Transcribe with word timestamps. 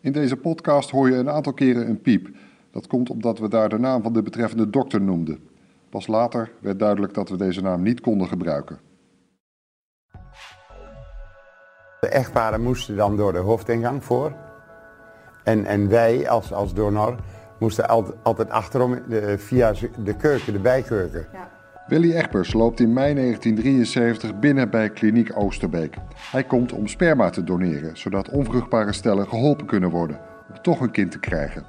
In 0.00 0.12
deze 0.12 0.36
podcast 0.36 0.90
hoor 0.90 1.10
je 1.10 1.16
een 1.16 1.30
aantal 1.30 1.52
keren 1.52 1.88
een 1.88 2.00
piep. 2.00 2.28
Dat 2.70 2.86
komt 2.86 3.10
omdat 3.10 3.38
we 3.38 3.48
daar 3.48 3.68
de 3.68 3.78
naam 3.78 4.02
van 4.02 4.12
de 4.12 4.22
betreffende 4.22 4.70
dokter 4.70 5.00
noemden. 5.00 5.48
Pas 5.88 6.06
later 6.06 6.52
werd 6.60 6.78
duidelijk 6.78 7.14
dat 7.14 7.28
we 7.28 7.36
deze 7.36 7.60
naam 7.60 7.82
niet 7.82 8.00
konden 8.00 8.28
gebruiken. 8.28 8.78
De 12.00 12.08
echtparen 12.08 12.62
moesten 12.62 12.96
dan 12.96 13.16
door 13.16 13.32
de 13.32 13.38
hoofdingang 13.38 14.04
voor. 14.04 14.34
En, 15.44 15.64
en 15.64 15.88
wij 15.88 16.28
als, 16.28 16.52
als 16.52 16.74
donor 16.74 17.16
moesten 17.58 17.88
altijd, 17.88 18.16
altijd 18.22 18.50
achterom 18.50 18.98
de, 19.08 19.38
via 19.38 19.72
de 20.04 20.16
keuken, 20.16 20.52
de 20.52 20.58
bijkeuken. 20.58 21.26
Ja. 21.32 21.59
Willy 21.90 22.16
Egbers 22.16 22.52
loopt 22.52 22.80
in 22.80 22.92
mei 22.92 23.14
1973 23.14 24.38
binnen 24.38 24.70
bij 24.70 24.90
kliniek 24.90 25.30
Oosterbeek. 25.34 25.96
Hij 26.30 26.44
komt 26.44 26.72
om 26.72 26.86
sperma 26.86 27.30
te 27.30 27.44
doneren, 27.44 27.96
zodat 27.96 28.28
onvruchtbare 28.28 28.92
stellen 28.92 29.28
geholpen 29.28 29.66
kunnen 29.66 29.90
worden 29.90 30.20
om 30.48 30.62
toch 30.62 30.80
een 30.80 30.90
kind 30.90 31.10
te 31.10 31.18
krijgen. 31.18 31.64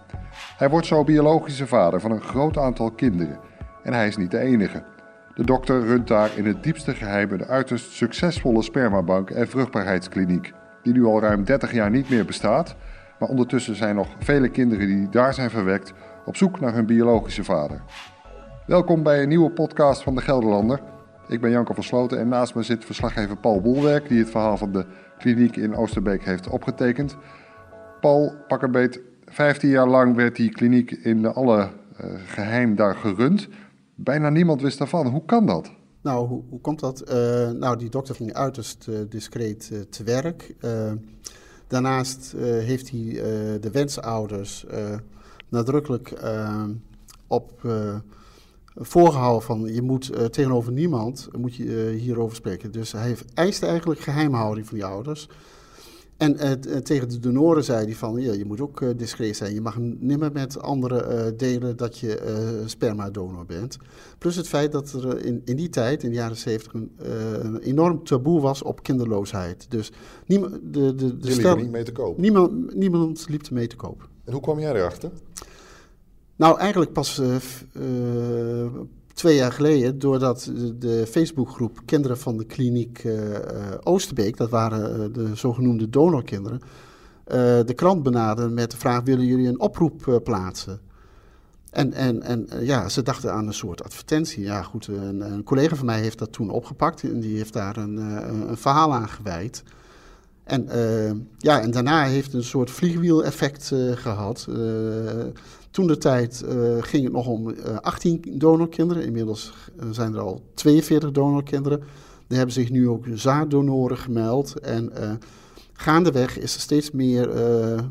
Hij 0.58 0.70
wordt 0.70 0.88
zo 0.88 1.04
biologische 1.04 1.68
vader 1.68 2.00
van 2.00 2.12
een 2.12 2.22
groot 2.22 2.58
aantal 2.58 2.92
kinderen. 2.92 3.40
En 3.84 3.94
hij 3.94 4.08
is 4.08 4.18
niet 4.18 4.32
de 4.32 4.40
enige. 4.40 4.84
De 5.36 5.44
dokter 5.44 5.86
runt 5.86 6.08
daar 6.08 6.38
in 6.38 6.46
het 6.46 6.64
diepste 6.64 6.96
geheim 6.96 7.32
een 7.32 7.46
uiterst 7.46 7.92
succesvolle 7.92 8.62
spermabank 8.62 9.30
en 9.30 9.48
vruchtbaarheidskliniek, 9.48 10.54
die 10.84 10.94
nu 10.94 11.06
al 11.06 11.22
ruim 11.22 11.44
30 11.44 11.74
jaar 11.74 11.90
niet 11.90 12.10
meer 12.10 12.26
bestaat, 12.26 12.76
maar 13.20 13.30
ondertussen 13.30 13.76
zijn 13.76 13.96
nog 13.96 14.08
vele 14.20 14.50
kinderen 14.50 14.88
die 14.88 15.10
daar 15.10 15.34
zijn 15.34 15.50
verwekt 15.50 15.94
op 16.26 16.36
zoek 16.36 16.60
naar 16.60 16.74
hun 16.74 16.86
biologische 16.86 17.44
vader. 17.44 17.82
Welkom 18.72 19.04
bij 19.04 19.22
een 19.22 19.28
nieuwe 19.30 19.52
podcast 19.52 20.04
van 20.04 20.16
de 20.16 20.22
Gelderlander. 20.22 20.82
Ik 21.28 21.42
ben 21.42 21.52
Janko 21.52 21.74
van 21.74 21.84
Sloten 21.84 22.20
en 22.20 22.28
naast 22.28 22.56
me 22.56 22.64
zit 22.64 22.86
verslaggever 22.86 23.38
Paul 23.38 23.62
Boelwerk, 23.62 24.08
die 24.08 24.20
het 24.20 24.30
verhaal 24.30 24.58
van 24.58 24.72
de 24.72 24.86
kliniek 25.18 25.56
in 25.56 25.76
Oosterbeek 25.76 26.26
heeft 26.26 26.50
opgetekend. 26.50 27.18
Paul, 28.02 28.34
pak 28.48 28.62
een 28.62 28.72
beet, 28.72 29.02
15 29.26 29.70
jaar 29.70 29.88
lang 29.88 30.16
werd 30.16 30.36
die 30.36 30.50
kliniek 30.50 30.92
in 30.92 31.26
alle 31.26 31.60
uh, 31.60 31.70
geheim 32.26 32.76
daar 32.76 32.96
gerund. 32.96 33.48
Bijna 33.96 34.30
niemand 34.30 34.62
wist 34.62 34.78
daarvan. 34.78 35.08
Hoe 35.08 35.26
kan 35.26 35.46
dat? 35.46 35.72
Nou, 36.02 36.28
hoe, 36.28 36.44
hoe 36.50 36.62
komt 36.62 36.80
dat? 36.80 37.10
Uh, 37.10 37.50
nou, 37.50 37.78
die 37.78 37.90
dokter 37.90 38.16
ging 38.16 38.34
uiterst 38.34 38.88
uh, 38.90 39.00
discreet 39.10 39.86
te 39.90 40.04
werk. 40.04 40.56
daarnaast 41.68 42.32
heeft 42.40 42.90
hij 42.90 43.00
de 43.60 43.70
wensouders 43.72 44.66
nadrukkelijk 45.50 46.14
op 47.28 47.64
voorgehouden 48.76 49.42
van 49.42 49.74
je 49.74 49.82
moet 49.82 50.12
uh, 50.12 50.26
tegenover 50.26 50.72
niemand 50.72 51.28
moet 51.38 51.56
je, 51.56 51.64
uh, 51.64 52.00
hierover 52.02 52.36
spreken. 52.36 52.72
Dus 52.72 52.92
hij 52.92 53.08
heeft, 53.08 53.34
eiste 53.34 53.66
eigenlijk 53.66 54.00
geheimhouding 54.00 54.68
van 54.68 54.78
die 54.78 54.86
ouders. 54.86 55.30
En 56.18 56.36
uh, 56.36 56.52
tegen 56.80 57.10
de 57.10 57.20
donoren 57.20 57.64
zei 57.64 57.86
hij 57.86 57.96
van 57.96 58.22
ja, 58.22 58.34
je 58.34 58.46
moet 58.46 58.62
ook 58.62 58.98
discreet 58.98 59.38
zijn. 59.38 59.54
Je 59.54 59.62
mag 59.62 59.78
nimmer 59.80 60.32
met 60.32 60.62
anderen 60.62 61.38
delen 61.38 61.78
dat 61.78 61.98
je 61.98 62.64
spermadonor 62.66 63.46
bent. 63.46 63.78
Plus 64.18 64.36
het 64.36 64.48
feit 64.48 64.72
dat 64.72 64.94
er 64.94 65.26
in, 65.26 65.42
in 65.46 65.56
die 65.56 65.70
tijd, 65.70 66.04
in 66.04 66.10
de 66.10 66.16
jaren 66.16 66.38
zeventig, 66.38 66.74
een, 66.74 66.92
een, 67.46 67.60
enorm 67.60 68.04
taboe 68.04 68.42
was 68.42 68.62
op 68.64 68.84
kinderloosheid. 68.84 69.66
Dus 69.70 69.92
niemand, 70.26 70.60
de, 70.62 70.96
de, 70.96 71.18
de 71.18 71.32
stel, 71.32 71.56
niet 71.56 71.72
mee 71.72 71.84
te 71.84 71.92
kopen? 71.92 72.22
Niemand, 72.22 72.76
niemand 72.76 73.26
liep 73.30 73.46
er 73.46 73.54
mee 73.54 73.68
te 73.68 73.76
kopen. 73.76 74.08
En 74.26 74.34
hoe 74.34 74.42
kwam 74.42 74.60
jij 74.60 74.74
erachter? 74.74 75.12
Nou, 76.42 76.60
eigenlijk 76.60 76.94
pas 76.94 77.20
uh, 77.20 77.36
uh, 77.74 78.66
twee 79.14 79.36
jaar 79.36 79.52
geleden, 79.52 80.00
doordat 80.00 80.52
de, 80.80 81.08
Facebookgroep 81.10 81.80
Kinderen 81.86 82.18
van 82.18 82.38
de 82.38 82.46
Kliniek 82.46 83.04
uh, 83.04 83.38
Oosterbeek, 83.84 84.38
dat 84.38 84.50
waren 84.50 85.14
de 85.14 85.36
zogenoemde 85.36 85.90
donorkinderen, 85.90 86.62
de 87.66 87.74
krant 87.76 88.04
benaderde 88.04 88.54
met 88.54 88.72
de 88.72 88.78
vraag: 88.78 89.04
willen 89.04 89.26
jullie 89.26 89.48
een 89.48 89.60
oproep 89.60 90.22
plaatsen? 90.24 90.80
En, 91.70 91.94
en, 91.94 92.22
en 92.22 92.48
ja, 92.60 92.90
ze 92.90 93.02
dachten 93.02 93.34
aan 93.34 93.48
een 93.48 93.54
soort 93.54 93.84
advertentie. 93.84 94.44
Ja, 94.44 94.62
goed, 94.62 94.88
een, 94.88 95.22
een, 95.22 95.44
collega 95.44 95.76
van 95.76 95.86
mij 95.86 96.00
heeft 96.00 96.20
dat 96.20 96.32
toen 96.32 96.50
opgepakt 96.50 97.04
en 97.04 97.20
die 97.20 97.38
heeft 97.38 97.54
daar 97.54 97.78
een, 97.78 97.98
een 98.50 98.58
verhaal 98.58 98.94
aan 98.94 99.10
gewijd. 99.10 99.64
En, 100.44 100.68
ja, 101.38 101.62
en 101.62 101.72
daarna 101.72 102.04
heeft 102.04 102.34
een 102.34 102.44
soort 102.44 102.72
vliegwiel-effect 102.72 103.72
gehad. 103.96 104.48
Toen 105.72 105.88
de 105.88 105.98
tijd 105.98 106.44
uh, 106.46 106.78
ging 106.80 107.04
het 107.04 107.14
nog 107.14 107.28
om 107.28 107.50
uh, 107.50 107.66
eh, 107.66 107.78
18 107.78 108.22
donorkinderen. 108.34 109.04
Inmiddels 109.04 109.54
eh, 109.80 109.86
zijn 109.92 110.14
er 110.14 110.20
al 110.20 110.42
42 110.54 111.12
donorkinderen. 111.12 111.80
Er 112.28 112.36
hebben 112.36 112.54
zich 112.54 112.70
nu 112.70 112.90
ook 112.90 113.06
zaaddonoren 113.14 113.98
gemeld. 113.98 114.60
En 114.60 114.92
gaandeweg 115.74 116.38
is 116.38 116.56
er 116.56 116.62
steeds 116.62 116.92
meer 116.92 117.30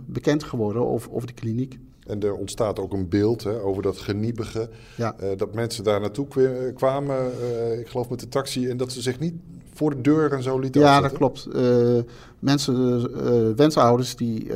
bekend 0.07 0.45
geworden 0.45 0.87
over, 0.87 1.13
over 1.13 1.27
de 1.27 1.33
kliniek. 1.33 1.79
En 2.07 2.23
er 2.23 2.35
ontstaat 2.35 2.79
ook 2.79 2.93
een 2.93 3.09
beeld 3.09 3.45
hè, 3.45 3.63
over 3.63 3.83
dat 3.83 3.99
geniepige. 3.99 4.69
Ja. 4.97 5.17
dat 5.37 5.55
mensen 5.55 5.85
daar 5.85 6.01
naartoe 6.01 6.27
kwamen, 6.75 7.33
ik 7.81 7.89
geloof 7.89 8.09
met 8.11 8.21
de 8.21 8.29
taxi, 8.29 8.69
en 8.69 8.77
dat 8.77 8.93
ze 8.93 9.01
zich 9.01 9.19
niet 9.19 9.35
voor 9.73 9.91
de 9.91 10.01
deur 10.01 10.33
en 10.33 10.43
zo 10.43 10.59
lieten 10.59 10.81
Ja, 10.81 11.01
dat 11.01 11.13
klopt. 11.13 11.49
mensen, 12.39 13.57
wensouders 13.57 14.17
die 14.17 14.51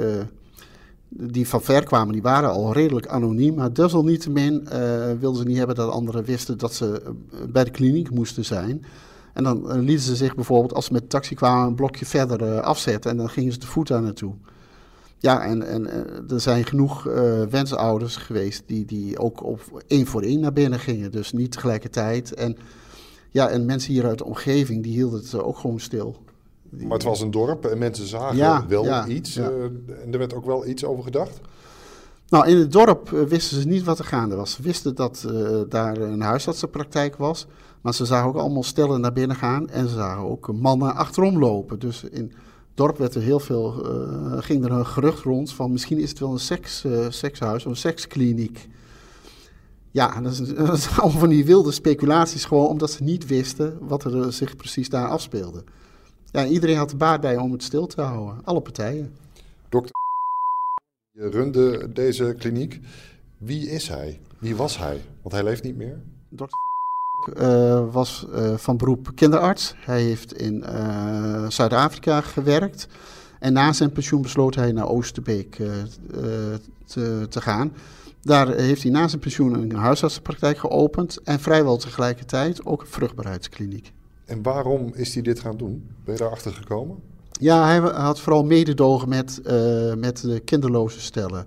die 1.16 1.48
van 1.48 1.62
ver 1.62 1.84
kwamen, 1.84 2.12
die 2.12 2.22
waren 2.22 2.50
al 2.50 2.72
redelijk 2.72 3.06
anoniem. 3.06 3.54
Maar 3.54 3.72
desalniettemin 3.72 4.66
uh, 4.72 5.12
wilden 5.20 5.40
ze 5.40 5.46
niet 5.46 5.56
hebben 5.56 5.76
dat 5.76 5.90
anderen 5.90 6.24
wisten 6.24 6.58
dat 6.58 6.74
ze 6.74 7.02
eh, 7.02 7.38
bij 7.48 7.64
de 7.64 7.70
kliniek 7.70 8.10
moesten 8.10 8.44
zijn. 8.44 8.84
En 9.32 9.44
dan 9.44 9.64
uh, 9.66 9.82
lieten 9.82 10.04
ze 10.04 10.16
zich 10.16 10.34
bijvoorbeeld, 10.34 10.74
als 10.74 10.86
ze 10.86 10.92
met 10.92 11.02
de 11.02 11.08
taxi 11.08 11.34
kwamen, 11.34 11.66
een 11.66 11.74
blokje 11.74 12.06
verder 12.06 12.60
afzetten. 12.60 13.10
En 13.10 13.16
dan 13.16 13.28
gingen 13.28 13.52
ze 13.52 13.58
te 13.58 13.66
voet 13.66 13.88
daar 13.88 14.02
naartoe. 14.02 14.34
Ja, 15.18 15.44
en, 15.44 15.66
en 15.66 15.86
er 16.30 16.40
zijn 16.40 16.64
genoeg 16.64 17.02
wensouders 17.50 18.16
geweest 18.16 18.62
die, 18.66 18.84
die 18.84 19.18
ook 19.18 19.42
op 19.42 19.82
één 19.86 20.06
voor 20.06 20.22
één 20.22 20.40
naar 20.40 20.52
binnen 20.52 20.78
gingen. 20.78 21.12
Dus 21.12 21.32
niet 21.32 21.52
tegelijkertijd. 21.52 22.34
En, 22.34 22.56
ja, 23.30 23.48
en 23.48 23.64
mensen 23.64 23.92
hier 23.92 24.06
uit 24.06 24.18
de 24.18 24.24
omgeving, 24.24 24.82
die 24.82 24.92
hielden 24.92 25.20
het 25.20 25.34
ook 25.34 25.58
gewoon 25.58 25.80
stil. 25.80 26.16
Maar 26.78 26.92
het 26.92 27.02
was 27.02 27.20
een 27.20 27.30
dorp 27.30 27.64
en 27.64 27.78
mensen 27.78 28.06
zagen 28.06 28.68
wel 28.68 29.06
iets. 29.08 29.36
Uh, 29.36 29.46
en 29.46 30.08
er 30.10 30.18
werd 30.18 30.34
ook 30.34 30.44
wel 30.44 30.66
iets 30.66 30.84
over 30.84 31.04
gedacht? 31.04 31.40
Nou, 32.28 32.46
in 32.46 32.56
het 32.56 32.72
dorp 32.72 33.10
uh, 33.10 33.22
wisten 33.22 33.60
ze 33.60 33.68
niet 33.68 33.84
wat 33.84 33.98
er 33.98 34.04
gaande 34.04 34.34
was. 34.34 34.52
Ze 34.52 34.62
wisten 34.62 34.94
dat 34.94 35.24
uh, 35.28 35.60
daar 35.68 35.96
een 35.96 36.20
huisartsenpraktijk 36.20 37.16
was. 37.16 37.46
Maar 37.80 37.94
ze 37.94 38.04
zagen 38.04 38.28
ook 38.28 38.36
allemaal 38.36 38.62
stellen 38.62 39.00
naar 39.00 39.12
binnen 39.12 39.36
gaan. 39.36 39.68
En 39.68 39.88
ze 39.88 39.94
zagen 39.94 40.22
ook 40.22 40.52
mannen 40.52 40.94
achterom 40.94 41.38
lopen. 41.38 41.78
Dus 41.78 42.04
in 42.04 42.22
het 42.22 42.34
dorp 42.74 42.98
werd 42.98 43.14
er 43.14 43.22
heel 43.22 43.40
veel, 43.40 43.70
ging 44.38 44.64
er 44.64 44.70
een 44.70 44.86
gerucht 44.86 45.22
rond 45.22 45.52
van 45.52 45.72
misschien 45.72 45.98
is 45.98 46.08
het 46.08 46.18
wel 46.18 46.32
een 46.32 46.38
seks, 46.38 46.84
sekshuis 47.08 47.64
of 47.64 47.70
een 47.70 47.76
sekskliniek. 47.76 48.68
Ja, 49.90 50.20
dat 50.20 50.32
is, 50.32 50.38
dat 50.54 50.76
is 50.76 50.98
allemaal 50.98 51.20
van 51.20 51.28
die 51.28 51.44
wilde 51.44 51.72
speculaties 51.72 52.44
gewoon 52.44 52.66
omdat 52.66 52.90
ze 52.90 53.02
niet 53.02 53.26
wisten 53.26 53.78
wat 53.80 54.04
er 54.04 54.32
zich 54.32 54.56
precies 54.56 54.88
daar 54.88 55.08
afspeelde 55.08 55.64
ja, 56.34 56.46
iedereen 56.46 56.76
had 56.76 56.90
er 56.90 56.96
baat 56.96 57.20
bij 57.20 57.36
om 57.36 57.52
het 57.52 57.62
stil 57.62 57.86
te 57.86 58.00
houden. 58.00 58.44
Alle 58.44 58.60
partijen. 58.60 59.16
Dokter, 59.68 59.92
je 61.12 61.28
runde 61.28 61.92
deze 61.92 62.34
kliniek. 62.38 62.80
Wie 63.38 63.68
is 63.68 63.88
hij? 63.88 64.20
Wie 64.38 64.56
was 64.56 64.78
hij? 64.78 65.00
Want 65.22 65.34
hij 65.34 65.44
leeft 65.44 65.62
niet 65.62 65.76
meer. 65.76 66.00
Dokter 66.28 66.58
uh, 67.36 67.92
was 67.92 68.26
uh, 68.34 68.56
van 68.56 68.76
beroep 68.76 69.10
kinderarts. 69.14 69.74
Hij 69.76 70.02
heeft 70.02 70.32
in 70.32 70.64
uh, 70.68 71.48
Zuid-Afrika 71.48 72.20
gewerkt. 72.20 72.88
En 73.40 73.52
na 73.52 73.72
zijn 73.72 73.92
pensioen 73.92 74.22
besloot 74.22 74.54
hij 74.54 74.72
naar 74.72 74.88
Oosterbeek 74.88 75.60
te, 76.84 77.26
te 77.28 77.40
gaan. 77.40 77.72
Daar 78.22 78.48
heeft 78.48 78.82
hij 78.82 78.92
na 78.92 79.08
zijn 79.08 79.20
pensioen 79.20 79.54
een 79.54 79.74
huisartsenpraktijk 79.74 80.58
geopend. 80.58 81.22
En 81.22 81.40
vrijwel 81.40 81.76
tegelijkertijd 81.76 82.66
ook 82.66 82.80
een 82.80 82.86
vruchtbaarheidskliniek. 82.86 83.92
En 84.24 84.42
waarom 84.42 84.90
is 84.94 85.14
hij 85.14 85.22
dit 85.22 85.40
gaan 85.40 85.56
doen? 85.56 85.90
Ben 86.04 86.14
je 86.14 86.20
daarachter 86.20 86.52
gekomen? 86.52 86.96
Ja, 87.40 87.66
hij 87.66 87.78
had 87.78 88.20
vooral 88.20 88.44
mededogen 88.44 89.08
met, 89.08 89.40
uh, 89.46 89.94
met 89.94 90.20
de 90.20 90.40
kinderloze 90.40 91.00
stellen. 91.00 91.46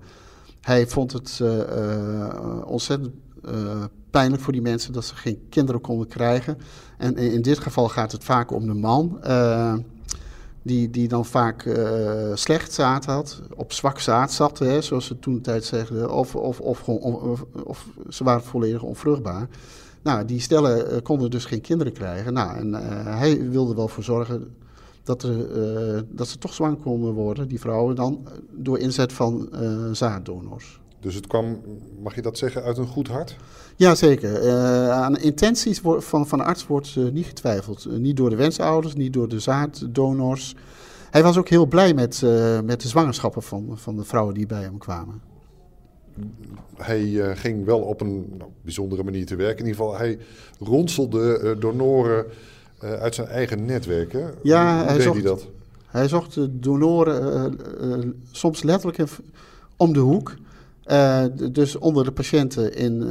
Hij 0.62 0.88
vond 0.88 1.14
het 1.14 1.40
uh, 1.42 1.58
uh, 1.58 2.62
ontzettend 2.66 3.14
pijnlijk 4.10 4.42
voor 4.42 4.54
die 4.54 4.62
mensen 4.62 4.94
dat 4.94 5.06
ze 5.06 5.16
geen 5.16 5.46
kinderen 5.50 5.82
konden 5.82 6.08
krijgen. 6.08 6.58
En 6.98 7.18
in 7.18 7.42
dit 7.42 7.60
geval 7.60 7.90
gaat 7.90 8.12
het 8.12 8.24
vaak 8.24 8.52
om 8.52 8.68
de 8.68 8.74
man, 8.74 9.20
die, 10.62 10.90
die 10.90 11.08
dan 11.08 11.26
vaak 11.26 11.70
slecht 12.34 12.74
zaad 12.74 13.06
had, 13.06 13.42
op 13.56 13.74
zwak 13.74 14.00
zaad 14.00 14.32
zat, 14.32 14.60
hè, 14.60 14.82
zoals 14.82 15.06
ze 15.06 15.20
toen 15.20 15.42
tijd 15.42 15.66
zeiden, 15.66 16.12
of, 16.12 16.36
of, 16.36 16.60
of, 16.60 16.88
of, 16.90 17.44
of 17.64 17.88
ze 18.10 18.24
waren 18.24 18.44
volledig 18.44 18.82
onvruchtbaar. 18.82 19.48
Nou, 20.08 20.26
die 20.26 20.40
stellen 20.40 20.94
uh, 20.94 20.98
konden 21.04 21.30
dus 21.30 21.46
geen 21.46 21.62
kinderen 21.62 21.94
krijgen. 21.94 22.34
Nou, 22.34 22.58
en 22.58 22.68
uh, 22.68 22.80
hij 23.20 23.50
wilde 23.50 23.76
wel 23.76 23.88
voor 23.88 24.04
zorgen 24.04 24.56
dat, 25.04 25.24
er, 25.24 25.58
uh, 25.96 26.02
dat 26.10 26.28
ze 26.28 26.38
toch 26.38 26.54
zwanger 26.54 26.78
konden 26.78 27.14
worden, 27.14 27.48
die 27.48 27.60
vrouwen 27.60 27.96
dan, 27.96 28.28
door 28.52 28.80
inzet 28.80 29.14
van 29.14 29.50
zaaddonors. 29.92 30.80
Dus 31.00 31.16
het 31.16 31.28
kwam, 31.28 31.62
mag 32.04 32.16
je 32.16 32.22
dat 32.22 32.38
zeggen, 32.38 32.64
uit 32.64 32.78
een 32.78 32.88
goed 32.88 33.08
hart? 33.08 33.36
Jazeker. 33.76 34.52
aan 34.92 35.18
intenties 35.18 35.80
van, 35.98 36.28
van 36.28 36.38
de 36.38 36.44
arts 36.44 36.68
wordt 36.68 36.96
niet 37.14 37.26
getwijfeld. 37.26 38.00
niet 38.00 38.18
door 38.18 38.30
de 38.30 38.36
wensouders, 38.36 38.96
niet 38.96 39.14
door 39.14 39.28
de 39.28 39.40
zaaddonors. 39.40 40.56
Hij 41.10 41.24
was 41.24 41.38
ook 41.38 41.50
heel 41.50 41.66
blij 41.66 41.94
met, 41.94 42.22
uh, 42.24 42.60
met 42.62 42.82
de 42.82 42.88
zwangerschappen 42.88 43.42
van, 43.42 43.72
van 43.74 43.96
de 43.96 44.04
vrouwen 44.04 44.34
die 44.34 44.46
bij 44.46 44.62
hem 44.62 44.78
kwamen. 44.78 45.22
Hij 46.76 47.04
uh, 47.04 47.30
ging 47.34 47.66
wel 47.66 47.80
op 47.80 48.02
een 48.02 48.34
nou, 48.38 48.52
bijzondere 48.62 49.04
manier 49.04 49.26
te 49.26 49.36
werk. 49.36 49.60
In 49.60 49.66
ieder 49.66 49.82
geval, 49.82 49.98
hij 49.98 50.18
ronselde 50.60 51.40
uh, 51.44 51.62
donoren 51.62 52.26
uit 52.80 53.16
zijn 53.16 53.28
eigen 53.28 53.66
netwerk. 53.66 54.12
Hè? 54.12 54.26
Ja, 54.44 54.78
Hoe 54.78 54.86
hij 54.86 54.94
deed 54.94 55.04
zocht, 55.04 55.16
hij 55.16 55.26
dat? 55.26 55.48
Hij 55.86 56.08
zocht 56.08 56.38
donoren 56.50 58.24
soms 58.32 58.64
letterlijk 58.64 59.12
om 59.78 59.94
de 59.94 60.00
hoek. 60.00 60.36
dus 61.52 61.76
onder 61.76 62.04
de 62.04 62.12
patiënten 62.12 62.76
in, 62.76 63.02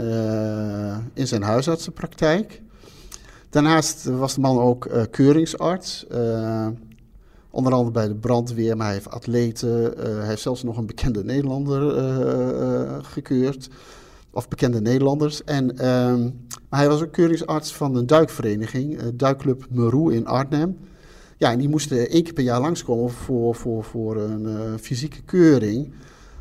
in 1.14 1.26
zijn 1.26 1.42
huisartsenpraktijk. 1.42 2.62
Daarnaast 3.50 4.04
was 4.04 4.34
de 4.34 4.40
man 4.40 4.58
ook 4.58 4.88
keuringsarts. 5.10 6.06
Onder 7.56 7.72
andere 7.72 7.90
bij 7.90 8.08
de 8.08 8.14
brandweer, 8.14 8.76
maar 8.76 8.86
hij 8.86 8.94
heeft 8.94 9.10
atleten. 9.10 9.94
Uh, 9.98 10.04
hij 10.04 10.26
heeft 10.26 10.42
zelfs 10.42 10.62
nog 10.62 10.76
een 10.76 10.86
bekende 10.86 11.24
Nederlander 11.24 11.94
gekeurd. 13.04 13.68
Of 14.30 14.48
bekende 14.48 14.80
Nederlanders. 14.80 15.44
En, 15.44 15.78
ehm, 15.78 16.22
maar 16.68 16.80
hij 16.80 16.88
was 16.88 17.02
ook 17.02 17.12
keuringsarts 17.12 17.74
van 17.74 17.96
een 17.96 18.06
duikvereniging, 18.06 19.00
Duikclub 19.14 19.66
Meroe 19.70 20.14
in 20.14 20.26
Arnhem. 20.26 20.78
Ja, 21.36 21.50
en 21.50 21.58
die 21.58 21.68
moesten 21.68 22.08
één 22.08 22.22
keer 22.22 22.32
per 22.32 22.44
jaar 22.44 22.60
langskomen 22.60 23.10
voor, 23.10 23.54
voor, 23.54 23.84
voor 23.84 24.16
een 24.16 24.78
fysieke 24.78 25.22
keuring. 25.22 25.92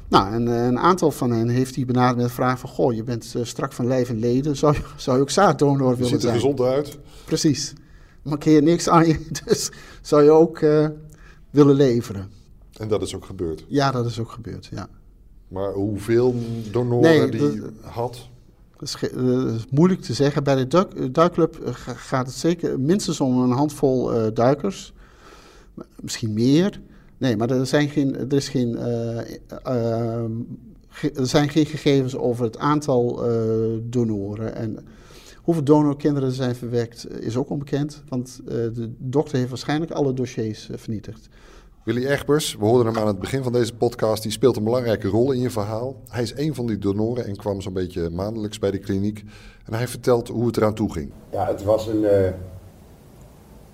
Nou, 0.07 0.33
en 0.33 0.47
een 0.47 0.79
aantal 0.79 1.11
van 1.11 1.31
hen 1.31 1.49
heeft 1.49 1.75
hij 1.75 1.85
benaderd 1.85 2.15
met 2.17 2.25
de 2.25 2.31
vraag 2.31 2.59
van... 2.59 2.69
Goh, 2.69 2.93
je 2.93 3.03
bent 3.03 3.35
strak 3.41 3.73
van 3.73 3.87
lijf 3.87 4.09
en 4.09 4.19
leden, 4.19 4.55
zou 4.55 4.73
je, 4.73 4.81
zou 4.97 5.17
je 5.17 5.21
ook 5.21 5.29
zaaddonor 5.29 5.95
willen 5.97 6.07
zijn? 6.07 6.19
Ziet 6.19 6.29
er 6.29 6.35
gezond 6.35 6.61
uit. 6.61 6.97
Precies. 7.25 7.73
Markeer 8.21 8.63
niks 8.63 8.89
aan 8.89 9.07
je, 9.07 9.27
dus 9.45 9.71
zou 10.01 10.23
je 10.23 10.31
ook 10.31 10.59
uh, 10.59 10.87
willen 11.55 11.75
leveren. 11.75 12.29
En 12.77 12.87
dat 12.87 13.01
is 13.01 13.15
ook 13.15 13.25
gebeurd? 13.25 13.65
Ja, 13.67 13.91
dat 13.91 14.05
is 14.05 14.19
ook 14.19 14.31
gebeurd, 14.31 14.65
ja. 14.65 14.89
Maar 15.47 15.73
hoeveel 15.73 16.35
donoren 16.71 17.01
nee, 17.01 17.29
die 17.29 17.61
dat, 17.61 17.71
had? 17.81 18.27
Dat 18.77 18.87
is, 18.87 19.09
is, 19.55 19.65
moeilijk 19.69 20.01
te 20.01 20.13
zeggen. 20.13 20.43
Bij 20.43 20.55
de 20.55 20.67
duik, 20.67 21.13
duikclub 21.13 21.59
gaat 21.95 22.25
het 22.25 22.35
zeker 22.35 22.79
minstens 22.79 23.19
om 23.19 23.41
een 23.41 23.51
handvol 23.51 24.33
duikers. 24.33 24.93
Misschien 26.01 26.33
meer... 26.33 26.81
Nee, 27.17 27.37
maar 27.37 27.49
er 27.49 27.65
zijn 27.65 27.89
geen, 27.89 28.15
er 28.15 28.33
is 28.33 28.49
geen, 28.49 28.71
uh, 28.71 29.19
uh, 29.67 30.23
er 31.15 31.27
zijn 31.27 31.49
geen 31.49 31.65
gegevens 31.65 32.15
over 32.15 32.43
het 32.43 32.57
aantal 32.57 33.23
donoren. 33.83 34.55
En 34.55 34.79
hoeveel 35.45 35.63
donorkinderen 35.63 36.31
zijn 36.31 36.55
verwekt 36.55 37.21
is 37.21 37.37
ook 37.37 37.49
onbekend. 37.49 38.03
Want 38.07 38.41
de 38.45 38.93
dokter 38.97 39.37
heeft 39.37 39.49
waarschijnlijk 39.49 39.91
alle 39.91 40.13
dossiers 40.13 40.69
vernietigd. 40.71 41.29
Willy 41.83 42.05
Egbers, 42.05 42.55
we 42.55 42.65
hoorden 42.65 42.93
hem 42.93 43.01
aan 43.01 43.07
het 43.07 43.19
begin 43.19 43.43
van 43.43 43.51
deze 43.51 43.73
podcast, 43.73 44.23
die 44.23 44.31
speelt 44.31 44.57
een 44.57 44.63
belangrijke 44.63 45.07
rol 45.07 45.31
in 45.31 45.39
je 45.39 45.49
verhaal. 45.49 45.95
Hij 46.09 46.23
is 46.23 46.33
een 46.35 46.55
van 46.55 46.67
die 46.67 46.77
donoren 46.77 47.25
en 47.25 47.35
kwam 47.35 47.61
zo'n 47.61 47.73
beetje 47.73 48.09
maandelijks 48.09 48.59
bij 48.59 48.71
de 48.71 48.79
kliniek. 48.79 49.23
En 49.65 49.73
hij 49.73 49.87
vertelt 49.87 50.27
hoe 50.27 50.47
het 50.47 50.57
eraan 50.57 50.73
toe 50.73 50.91
ging. 50.91 51.11
Ja, 51.31 51.47
het 51.47 51.63
was 51.63 51.87
een, 51.87 52.05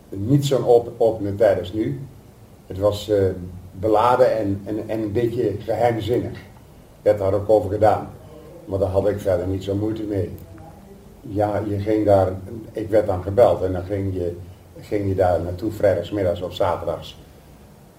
niet 0.09 0.45
zo'n 0.45 0.65
open, 0.65 0.93
opene 0.97 1.35
tijd 1.35 1.59
als 1.59 1.73
nu. 1.73 1.99
Het 2.67 2.77
was 2.77 3.09
uh, 3.09 3.23
beladen 3.79 4.37
en, 4.37 4.61
en, 4.65 4.89
en 4.89 5.01
een 5.01 5.11
beetje 5.11 5.55
geheimzinnig. 5.59 6.39
Werd 7.01 7.19
daar 7.19 7.33
ook 7.33 7.49
over 7.49 7.71
gedaan. 7.71 8.09
Maar 8.65 8.79
daar 8.79 8.89
had 8.89 9.07
ik 9.07 9.19
verder 9.19 9.47
niet 9.47 9.63
zo 9.63 9.75
moeite 9.75 10.03
mee. 10.03 10.29
Ja, 11.21 11.61
je 11.67 11.79
ging 11.79 12.05
daar, 12.05 12.31
ik 12.71 12.89
werd 12.89 13.07
dan 13.07 13.23
gebeld 13.23 13.61
en 13.61 13.71
dan 13.71 13.83
ging 13.83 14.13
je, 14.13 14.37
ging 14.79 15.07
je 15.07 15.15
daar 15.15 15.41
naartoe 15.41 15.71
vrijdagsmiddags 15.71 16.41
of 16.41 16.53
zaterdags. 16.53 17.17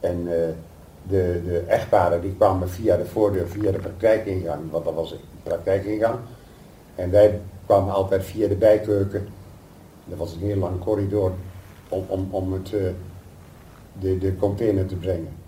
En 0.01 0.21
uh, 0.21 0.31
de, 1.03 1.41
de 1.45 1.65
echtparen 1.67 2.21
die 2.21 2.35
kwamen 2.35 2.69
via 2.69 2.97
de 2.97 3.07
voordeur, 3.07 3.49
via 3.49 3.71
de 3.71 3.79
praktijkingang, 3.79 4.71
want 4.71 4.85
dat 4.85 4.95
was 4.95 5.11
de 5.11 5.19
praktijkingang. 5.43 6.19
En 6.95 7.11
wij 7.11 7.41
kwamen 7.67 7.95
altijd 7.95 8.25
via 8.25 8.49
de 8.49 8.57
bijkeuken. 8.57 9.29
Dat 10.05 10.19
was 10.19 10.33
een 10.35 10.41
heel 10.41 10.57
lang 10.57 10.81
corridor 10.81 11.33
om, 11.89 12.05
om, 12.09 12.29
om 12.31 12.53
het... 12.53 12.73
Uh, 12.73 12.89
de, 13.99 14.19
de 14.19 14.37
container 14.37 14.87
te 14.87 14.97
brengen. 14.97 15.42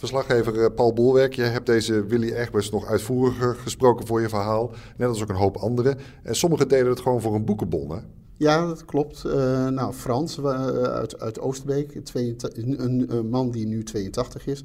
Verslaggever 0.00 0.72
Paul 0.72 0.92
Bolwerk, 0.92 1.34
je 1.34 1.42
hebt 1.42 1.66
deze 1.66 2.06
Willy 2.06 2.32
Egbers 2.32 2.70
nog 2.70 2.86
uitvoeriger 2.86 3.54
gesproken 3.54 4.06
voor 4.06 4.20
je 4.20 4.28
verhaal. 4.28 4.72
Net 4.96 5.08
als 5.08 5.22
ook 5.22 5.28
een 5.28 5.34
hoop 5.34 5.56
anderen. 5.56 5.98
En 6.22 6.34
sommigen 6.34 6.68
deden 6.68 6.88
het 6.88 7.00
gewoon 7.00 7.20
voor 7.20 7.34
een 7.34 7.44
boekenbon, 7.44 7.90
hè? 7.90 7.98
Ja, 8.36 8.66
dat 8.66 8.84
klopt. 8.84 9.22
Uh, 9.26 9.32
nou, 9.68 9.92
Frans 9.92 10.38
uh, 10.38 10.44
uit, 10.82 11.20
uit 11.20 11.40
Oosterbeek, 11.40 11.94
een, 11.94 12.84
een, 12.84 13.16
een, 13.16 13.28
man 13.28 13.50
die 13.50 13.66
nu 13.66 13.82
82 13.82 14.46
is. 14.46 14.64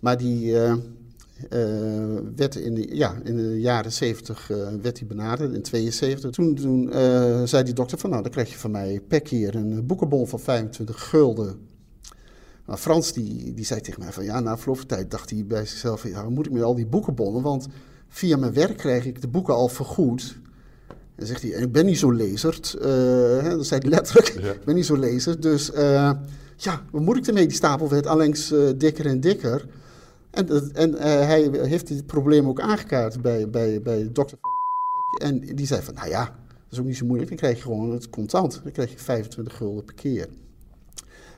Maar 0.00 0.18
die 0.18 0.52
uh, 0.52 0.74
werd 2.36 2.54
in 2.54 2.74
de, 2.74 2.96
ja, 2.96 3.14
in 3.24 3.36
de 3.36 3.60
jaren 3.60 3.92
70 3.92 4.46
werd 4.82 4.98
hij 4.98 5.06
benaderd, 5.08 5.54
in 5.54 5.62
72. 5.62 6.30
Toen, 6.30 6.54
toen 6.54 6.90
zei 7.48 7.64
die 7.64 7.74
dokter 7.74 7.98
van, 7.98 8.10
nou, 8.10 8.22
dan 8.22 8.32
krijg 8.32 8.50
je 8.50 8.58
van 8.58 8.70
mij 8.70 9.00
per 9.08 9.20
keer 9.20 9.54
een 9.54 9.86
boekenbon 9.86 10.28
van 10.28 10.40
25 10.40 11.08
gulden 11.08 11.72
maar 12.64 12.76
Frans 12.76 13.12
die, 13.12 13.54
die 13.54 13.64
zei 13.64 13.80
tegen 13.80 14.00
mij 14.00 14.12
van 14.12 14.24
ja, 14.24 14.40
na 14.40 14.58
verloop 14.58 14.78
van 14.78 14.86
tijd 14.86 15.10
dacht 15.10 15.30
hij 15.30 15.44
bij 15.46 15.66
zichzelf, 15.66 16.08
ja, 16.08 16.28
moet 16.28 16.46
ik 16.46 16.52
met 16.52 16.62
al 16.62 16.74
die 16.74 16.86
boekenbonnen? 16.86 17.42
Want 17.42 17.66
via 18.08 18.36
mijn 18.36 18.52
werk 18.52 18.76
krijg 18.76 19.06
ik 19.06 19.20
de 19.20 19.28
boeken 19.28 19.54
al 19.54 19.68
vergoed. 19.68 20.38
En 21.14 21.26
zegt 21.26 21.42
hij, 21.42 21.50
ik 21.50 21.72
ben 21.72 21.86
niet 21.86 21.98
zo 21.98 22.10
lezerd. 22.10 22.76
Uh, 22.78 22.84
dat 23.44 23.66
zei 23.66 23.80
hij 23.80 23.90
letterlijk, 23.90 24.28
ik 24.28 24.64
ben 24.64 24.74
niet 24.74 24.86
zo 24.86 24.96
lezer. 24.96 25.40
Dus 25.40 25.70
uh, 25.70 26.10
ja, 26.56 26.82
wat 26.90 27.02
moet 27.02 27.16
ik 27.16 27.26
ermee? 27.26 27.46
Die 27.46 27.56
stapel 27.56 27.88
werd 27.88 28.06
allengs 28.06 28.52
uh, 28.52 28.70
dikker 28.76 29.06
en 29.06 29.20
dikker. 29.20 29.66
En, 30.30 30.74
en 30.74 30.92
hij 31.02 31.50
heeft 31.52 31.86
dit 31.86 32.06
probleem 32.06 32.48
ook 32.48 32.60
aangekaart 32.60 33.22
bij, 33.22 33.50
bij, 33.50 33.82
bij 33.82 34.08
dokter. 34.12 34.38
En 35.22 35.40
die 35.40 35.66
zei 35.66 35.82
van, 35.82 35.94
nou 35.94 36.08
ja, 36.08 36.24
dat 36.48 36.72
is 36.72 36.78
ook 36.78 36.84
niet 36.84 36.96
zo 36.96 37.06
moeilijk. 37.06 37.28
Dan 37.28 37.38
krijg 37.38 37.56
je 37.56 37.62
gewoon 37.62 37.92
het 37.92 38.10
contant. 38.10 38.60
Dan 38.62 38.72
krijg 38.72 38.90
je 38.90 38.98
25 38.98 39.56
gulden 39.56 39.84
per 39.84 39.94
keer. 39.94 40.28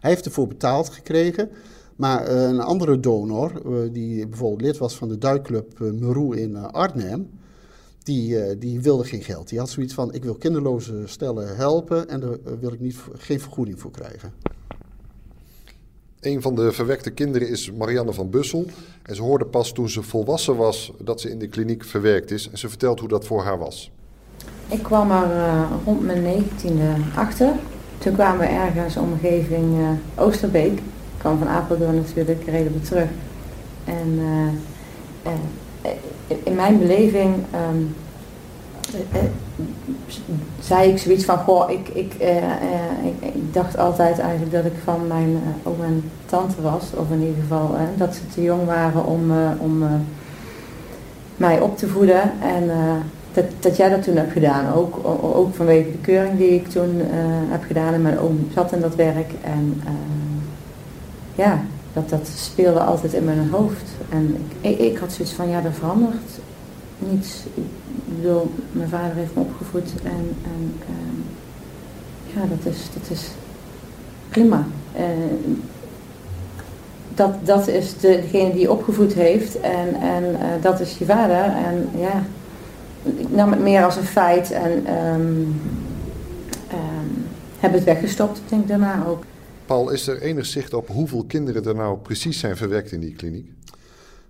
Hij 0.00 0.10
heeft 0.10 0.24
ervoor 0.24 0.46
betaald 0.46 0.88
gekregen. 0.88 1.50
Maar 1.96 2.30
uh, 2.30 2.42
een 2.42 2.60
andere 2.60 3.00
donor, 3.00 3.52
uh, 3.66 3.92
die 3.92 4.26
bijvoorbeeld 4.26 4.60
lid 4.60 4.78
was 4.78 4.96
van 4.96 5.08
de 5.08 5.18
duikclub 5.18 5.80
uh, 5.80 5.92
Meroe 5.92 6.40
in 6.40 6.56
Arnhem, 6.56 7.30
die, 8.02 8.58
die 8.58 8.80
wilde 8.80 9.04
geen 9.04 9.22
geld. 9.22 9.48
Die 9.48 9.58
had 9.58 9.70
zoiets 9.70 9.94
van: 9.94 10.12
ik 10.12 10.24
wil 10.24 10.34
kinderloze 10.34 11.02
stellen 11.04 11.56
helpen 11.56 12.08
en 12.08 12.20
daar 12.20 12.58
wil 12.60 12.72
ik 12.72 12.80
niet, 12.80 12.96
geen 13.14 13.40
vergoeding 13.40 13.80
voor 13.80 13.90
krijgen. 13.90 14.32
Een 16.20 16.42
van 16.42 16.54
de 16.54 16.72
verwekte 16.72 17.10
kinderen 17.10 17.48
is 17.48 17.72
Marianne 17.72 18.12
van 18.12 18.30
Bussel. 18.30 18.64
En 19.02 19.14
ze 19.14 19.22
hoorde 19.22 19.46
pas 19.46 19.72
toen 19.72 19.88
ze 19.88 20.02
volwassen 20.02 20.56
was 20.56 20.92
dat 20.98 21.20
ze 21.20 21.30
in 21.30 21.38
de 21.38 21.48
kliniek 21.48 21.84
verwerkt 21.84 22.30
is. 22.30 22.50
En 22.50 22.58
ze 22.58 22.68
vertelt 22.68 23.00
hoe 23.00 23.08
dat 23.08 23.26
voor 23.26 23.42
haar 23.42 23.58
was. 23.58 23.90
Ik 24.68 24.82
kwam 24.82 25.10
er 25.10 25.66
rond 25.84 26.00
mijn 26.00 26.22
negentiende 26.22 26.94
achter. 27.14 27.54
Toen 27.98 28.14
kwamen 28.14 28.38
we 28.38 28.46
ergens 28.46 28.96
omgeving 28.96 29.78
uh, 29.78 29.88
Oosterbeek. 30.24 30.72
Ik 30.72 30.82
kwam 31.18 31.38
van 31.38 31.48
Apeldoorn 31.48 31.94
natuurlijk, 31.94 32.44
reden 32.46 32.72
we 32.72 32.80
terug. 32.80 33.08
En 33.84 34.18
uh, 34.18 35.32
uh, 35.32 35.90
in 36.42 36.54
mijn 36.54 36.78
beleving 36.78 37.34
um, 37.70 37.94
zei 40.60 40.90
ik 40.90 40.98
zoiets 40.98 41.24
van, 41.24 41.38
goh, 41.38 41.70
ik, 41.70 41.88
ik, 41.88 42.14
ik, 42.14 43.34
ik, 43.34 43.54
dacht 43.54 43.78
altijd 43.78 44.18
eigenlijk 44.18 44.52
dat 44.52 44.64
ik 44.64 44.72
van 44.84 45.06
mijn 45.06 45.42
oom 45.62 45.84
en 45.84 46.10
tante 46.26 46.62
was. 46.62 46.84
Of 46.94 47.10
in 47.10 47.20
ieder 47.20 47.42
geval 47.42 47.76
dat 47.96 48.14
ze 48.14 48.26
te 48.34 48.42
jong 48.42 48.66
waren 48.66 49.04
om, 49.04 49.32
om 49.58 49.84
mij 51.36 51.60
op 51.60 51.78
te 51.78 51.88
voeden. 51.88 52.32
En 52.40 52.70
dat, 53.60 53.76
jij 53.76 53.88
dat 53.88 54.02
toen 54.02 54.16
hebt 54.16 54.32
gedaan. 54.32 54.74
Ook, 54.74 55.00
ook 55.22 55.54
vanwege 55.54 55.90
de 55.90 55.98
keuring 55.98 56.38
die 56.38 56.54
ik 56.54 56.68
toen 56.68 56.96
uh, 56.96 57.04
heb 57.50 57.64
gedaan. 57.64 57.94
En 57.94 58.02
mijn 58.02 58.18
oom 58.18 58.48
zat 58.54 58.72
in 58.72 58.80
dat 58.80 58.94
werk. 58.94 59.30
En 59.42 59.82
uh, 59.84 59.90
ja, 61.34 61.60
dat, 61.92 62.08
dat 62.08 62.30
speelde 62.34 62.80
altijd 62.80 63.12
in 63.12 63.24
mijn 63.24 63.48
hoofd. 63.50 63.90
En 64.10 64.36
ik, 64.60 64.78
ik, 64.78 64.98
had 64.98 65.12
zoiets 65.12 65.34
van, 65.34 65.48
ja, 65.48 65.60
dat 65.60 65.72
verandert 65.74 66.38
niets. 66.98 67.44
Ik 67.54 68.16
bedoel, 68.16 68.50
mijn 68.72 68.88
vader 68.88 69.16
heeft 69.16 69.34
me 69.34 69.40
opgevoed. 69.40 69.92
En, 70.02 70.36
en 70.44 70.74
uh, 70.80 72.34
ja, 72.34 72.40
dat 72.40 72.72
is, 72.74 72.88
dat 73.00 73.10
is 73.10 73.28
prima. 74.28 74.66
dat, 77.14 77.32
dat 77.42 77.68
is 77.68 77.98
de, 77.98 78.20
degene 78.20 78.52
die 78.52 78.70
opgevoed 78.70 79.14
heeft. 79.14 79.60
En, 79.60 79.94
en 80.00 80.24
dat 80.60 80.80
is 80.80 80.98
je 80.98 81.04
vader. 81.04 81.44
En 81.44 81.88
ja 81.98 82.22
nam 83.36 83.50
het 83.50 83.60
meer 83.60 83.84
als 83.84 83.96
een 83.96 84.04
feit 84.04 84.50
en 84.50 84.94
um, 84.94 85.60
um, 86.72 87.26
heb 87.58 87.72
het 87.72 87.84
weggestopt, 87.84 88.40
denk 88.48 88.62
ik 88.62 88.68
daarna 88.68 89.06
ook. 89.06 89.24
Paul, 89.66 89.90
is 89.90 90.06
er 90.06 90.22
enig 90.22 90.46
zicht 90.46 90.74
op 90.74 90.88
hoeveel 90.88 91.24
kinderen 91.24 91.64
er 91.64 91.74
nou 91.74 91.98
precies 91.98 92.38
zijn 92.38 92.56
verwekt 92.56 92.92
in 92.92 93.00
die 93.00 93.14
kliniek? 93.14 93.50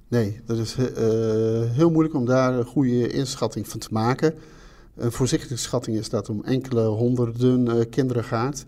Nee, 0.08 0.40
dat 0.46 0.58
is 0.58 0.76
uh, 0.76 0.86
heel 1.72 1.90
moeilijk 1.90 2.14
om 2.14 2.26
daar 2.26 2.54
een 2.54 2.64
goede 2.64 3.08
inschatting 3.08 3.68
van 3.68 3.80
te 3.80 3.88
maken. 3.90 4.34
Een 4.96 5.12
voorzichtige 5.12 5.56
schatting 5.56 5.96
is 5.96 6.08
dat 6.08 6.28
om 6.28 6.44
enkele 6.44 6.84
honderden 6.84 7.66
uh, 7.66 7.74
kinderen 7.90 8.24
gaat. 8.24 8.64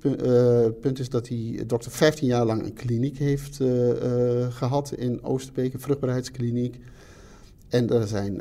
het 0.00 0.80
punt 0.80 0.98
is 0.98 1.08
dat 1.08 1.24
die 1.24 1.66
dokter 1.66 1.90
15 1.90 2.26
jaar 2.26 2.44
lang 2.44 2.64
een 2.64 2.74
kliniek 2.74 3.18
heeft 3.18 3.60
gehad 4.50 4.92
in 4.92 5.24
Oosterbeek, 5.24 5.74
een 5.74 5.80
vruchtbaarheidskliniek. 5.80 6.78
En 7.68 7.90
er 7.90 8.06
zijn 8.06 8.40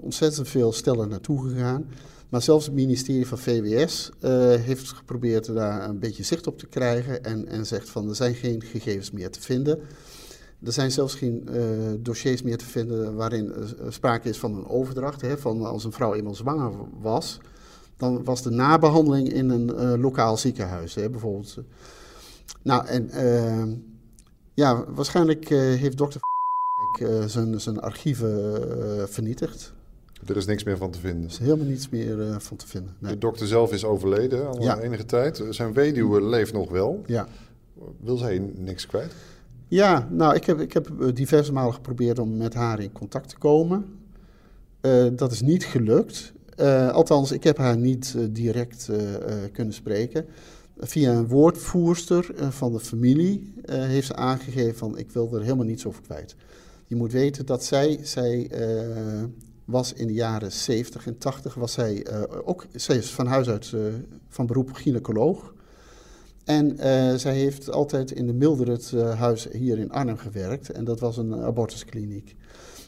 ontzettend 0.00 0.48
veel 0.48 0.72
stellen 0.72 1.08
naartoe 1.08 1.48
gegaan. 1.48 1.86
Maar 2.28 2.42
zelfs 2.42 2.66
het 2.66 2.74
ministerie 2.74 3.26
van 3.26 3.38
VWS 3.38 4.10
heeft 4.60 4.92
geprobeerd 4.92 5.54
daar 5.54 5.88
een 5.88 5.98
beetje 5.98 6.22
zicht 6.22 6.46
op 6.46 6.58
te 6.58 6.66
krijgen 6.66 7.24
en, 7.24 7.48
en 7.48 7.66
zegt 7.66 7.88
van 7.88 8.08
er 8.08 8.14
zijn 8.14 8.34
geen 8.34 8.62
gegevens 8.62 9.10
meer 9.10 9.30
te 9.30 9.40
vinden. 9.40 9.78
Er 10.64 10.72
zijn 10.72 10.90
zelfs 10.90 11.14
geen 11.14 11.48
uh, 11.50 11.62
dossiers 11.98 12.42
meer 12.42 12.56
te 12.56 12.64
vinden 12.64 13.14
waarin 13.14 13.52
sprake 13.88 14.28
is 14.28 14.38
van 14.38 14.54
een 14.54 14.68
overdracht. 14.68 15.20
Hè, 15.20 15.38
van 15.38 15.64
als 15.64 15.84
een 15.84 15.92
vrouw 15.92 16.14
eenmaal 16.14 16.34
zwanger 16.34 16.72
was, 17.00 17.40
dan 17.96 18.24
was 18.24 18.42
de 18.42 18.50
nabehandeling 18.50 19.32
in 19.32 19.50
een 19.50 20.00
lokaal 20.00 20.36
ziekenhuis, 20.36 20.94
hè, 20.94 21.10
bijvoorbeeld. 21.10 21.56
Nou, 22.62 22.86
en 22.86 23.10
ja, 24.54 24.84
waarschijnlijk 24.88 25.48
heeft 25.48 25.98
dokter 25.98 26.20
zijn, 27.26 27.60
zijn 27.60 27.80
archieven 27.80 28.52
vernietigd. 29.08 29.72
Er 30.26 30.36
is 30.36 30.46
niks 30.46 30.64
meer 30.64 30.76
van 30.76 30.90
te 30.90 30.98
vinden. 30.98 31.22
Er 31.24 31.30
is 31.30 31.38
helemaal 31.38 31.66
niets 31.66 31.88
meer 31.88 32.40
van 32.40 32.56
te 32.56 32.66
vinden. 32.66 32.94
Nee. 32.98 33.12
De 33.12 33.18
dokter 33.18 33.46
zelf 33.46 33.72
is 33.72 33.84
overleden 33.84 34.48
al 34.48 34.62
ja. 34.62 34.78
enige 34.78 35.04
tijd. 35.04 35.44
Zijn 35.50 35.72
weduwe 35.72 36.22
leeft 36.22 36.52
nog 36.52 36.70
wel. 36.70 37.02
Ja. 37.06 37.28
Wil 38.00 38.16
zij 38.16 38.38
niks 38.54 38.86
kwijt? 38.86 39.12
Ja, 39.68 40.08
nou, 40.10 40.34
ik 40.34 40.44
heb, 40.44 40.60
ik 40.60 40.72
heb 40.72 41.00
eh, 41.00 41.08
diverse 41.14 41.52
malen 41.52 41.74
geprobeerd 41.74 42.18
om 42.18 42.36
met 42.36 42.54
haar 42.54 42.80
in 42.80 42.92
contact 42.92 43.28
te 43.28 43.38
komen. 43.38 43.84
Uh, 44.80 45.06
dat 45.12 45.32
is 45.32 45.40
niet 45.40 45.64
gelukt. 45.64 46.32
Uh, 46.60 46.90
althans, 46.90 47.32
ik 47.32 47.44
heb 47.44 47.56
haar 47.56 47.76
niet 47.76 48.16
direct 48.30 48.90
kunnen 49.52 49.74
spreken. 49.74 50.26
Via 50.78 51.12
een 51.12 51.26
woordvoerster 51.26 52.30
van 52.50 52.72
de 52.72 52.80
familie 52.80 53.54
heeft 53.66 54.06
ze 54.06 54.14
aangegeven 54.14 54.76
van 54.76 54.98
ik 54.98 55.10
wil 55.10 55.34
er 55.34 55.42
helemaal 55.42 55.64
niets 55.64 55.86
over 55.86 56.02
kwijt. 56.02 56.36
Je 56.86 56.96
moet 56.96 57.12
weten 57.12 57.46
dat 57.46 57.64
zij, 57.64 57.98
zij 58.02 58.50
was 59.64 59.92
in 59.92 60.06
de 60.06 60.12
jaren 60.12 60.52
70 60.52 61.06
en 61.06 61.18
80, 61.18 61.54
was 61.54 61.72
zij 61.72 62.06
ook, 62.44 62.66
zij 62.72 62.96
is 62.96 63.10
van 63.10 63.26
huis 63.26 63.48
uit 63.48 63.72
van 64.28 64.46
beroep 64.46 64.72
gynaecoloog. 64.72 65.54
En 66.44 66.78
zij 67.20 67.34
heeft 67.34 67.70
altijd 67.70 68.10
in 68.10 68.26
de 68.26 68.32
Mildred 68.32 68.90
huis 69.16 69.48
hier 69.52 69.78
in 69.78 69.90
Arnhem 69.90 70.16
gewerkt. 70.16 70.70
En 70.70 70.84
dat 70.84 71.00
was 71.00 71.16
een 71.16 71.34
abortuskliniek. 71.34 72.36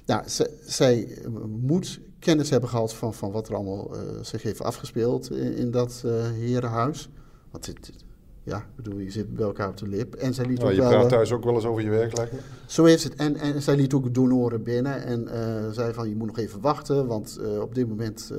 Nou, 0.06 0.22
zij 0.64 1.18
moet 1.48 2.00
kennis 2.18 2.50
hebben 2.50 2.68
gehad 2.68 2.94
van, 2.94 3.14
van 3.14 3.30
wat 3.30 3.48
er 3.48 3.54
allemaal 3.54 3.90
zich 4.22 4.42
heeft 4.42 4.62
afgespeeld 4.62 5.30
in, 5.30 5.56
in 5.56 5.70
dat 5.70 6.02
herenhuis. 6.34 7.08
Want 7.50 7.64
dit, 7.64 7.92
ja, 8.46 8.66
bedoel, 8.76 8.98
je 8.98 9.10
zit 9.10 9.34
bij 9.34 9.44
elkaar 9.44 9.68
op 9.68 9.76
de 9.76 9.88
lip. 9.88 10.14
En 10.14 10.34
zij 10.34 10.46
liet 10.46 10.58
nou, 10.58 10.70
ook 10.70 10.76
je 10.76 10.82
wel, 10.82 10.90
praat 10.90 11.08
thuis 11.08 11.32
ook 11.32 11.44
wel 11.44 11.54
eens 11.54 11.64
over 11.64 11.82
je 11.82 11.90
werk, 11.90 12.16
lijkt 12.16 12.32
me. 12.32 12.38
Zo 12.66 12.84
heeft 12.84 13.02
het. 13.02 13.14
En, 13.14 13.36
en 13.36 13.62
zij 13.62 13.76
liet 13.76 13.94
ook 13.94 14.14
donoren 14.14 14.62
binnen. 14.62 15.04
En 15.04 15.28
zei 15.74 15.92
van, 15.92 16.08
je 16.08 16.16
moet 16.16 16.26
nog 16.26 16.38
even 16.38 16.60
wachten, 16.60 17.06
want 17.06 17.38
op 17.60 17.74
dit 17.74 17.88
moment 17.88 18.32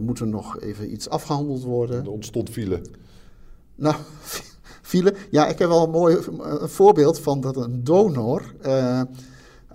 moet 0.00 0.18
er 0.18 0.26
nog 0.26 0.60
even 0.60 0.92
iets 0.92 1.08
afgehandeld 1.08 1.62
worden. 1.62 2.04
Er 2.04 2.10
ontstond 2.10 2.50
file. 2.50 2.80
Nou, 3.74 3.96
file. 4.82 5.14
Ja, 5.30 5.48
ik 5.48 5.58
heb 5.58 5.68
wel 5.68 5.84
een 5.84 5.90
mooi 5.90 6.16
een 6.38 6.68
voorbeeld 6.68 7.18
van 7.18 7.40
dat 7.40 7.56
een 7.56 7.84
donor. 7.84 8.54
Uh, 8.66 9.00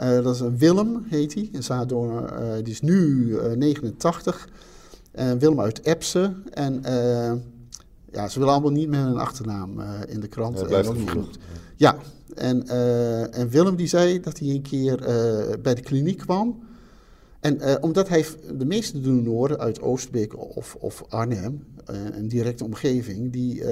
uh, 0.02 0.24
dat 0.24 0.36
is 0.36 0.40
een 0.40 0.58
Willem, 0.58 1.06
heet 1.10 1.34
hij. 1.34 1.50
Een 1.52 1.64
zaaddonor. 1.64 2.34
Uh, 2.34 2.54
die 2.64 2.74
is 2.74 2.82
nu 2.82 3.36
89. 3.56 4.48
Willem 5.40 5.60
uit 5.60 5.86
Epsen. 5.86 6.44
En 6.54 6.84
ja, 8.18 8.28
ze 8.28 8.40
willen 8.40 8.54
allemaal 8.54 8.72
niet 8.72 8.90
meer 8.90 9.00
hun 9.00 9.18
achternaam 9.18 9.82
in 10.08 10.20
de 10.20 10.28
krant. 10.28 10.60
Ja, 10.60 10.66
blijft 10.66 10.90
ook 10.90 10.98
niet 10.98 11.10
goed. 11.10 11.38
Ja, 11.76 11.98
en, 12.36 12.68
en 13.32 13.50
Willem 13.50 13.76
die 13.76 13.88
zei 13.88 14.20
dat 14.20 14.40
hij 14.40 14.50
een 14.50 14.62
keer 14.62 14.98
bij 15.62 15.76
de 15.76 15.82
kliniek 15.82 16.18
kwam. 16.18 16.60
En 17.40 17.84
omdat 17.84 18.10
hij 18.10 18.26
de 18.58 18.66
meeste 18.66 19.02
donoren 19.02 19.60
uit 19.60 19.82
Oostbeek 19.82 20.56
of, 20.58 20.76
of 20.80 21.04
Arnhem, 21.10 21.64
een 22.12 22.28
directe 22.28 22.64
omgeving, 22.64 23.32
die, 23.32 23.64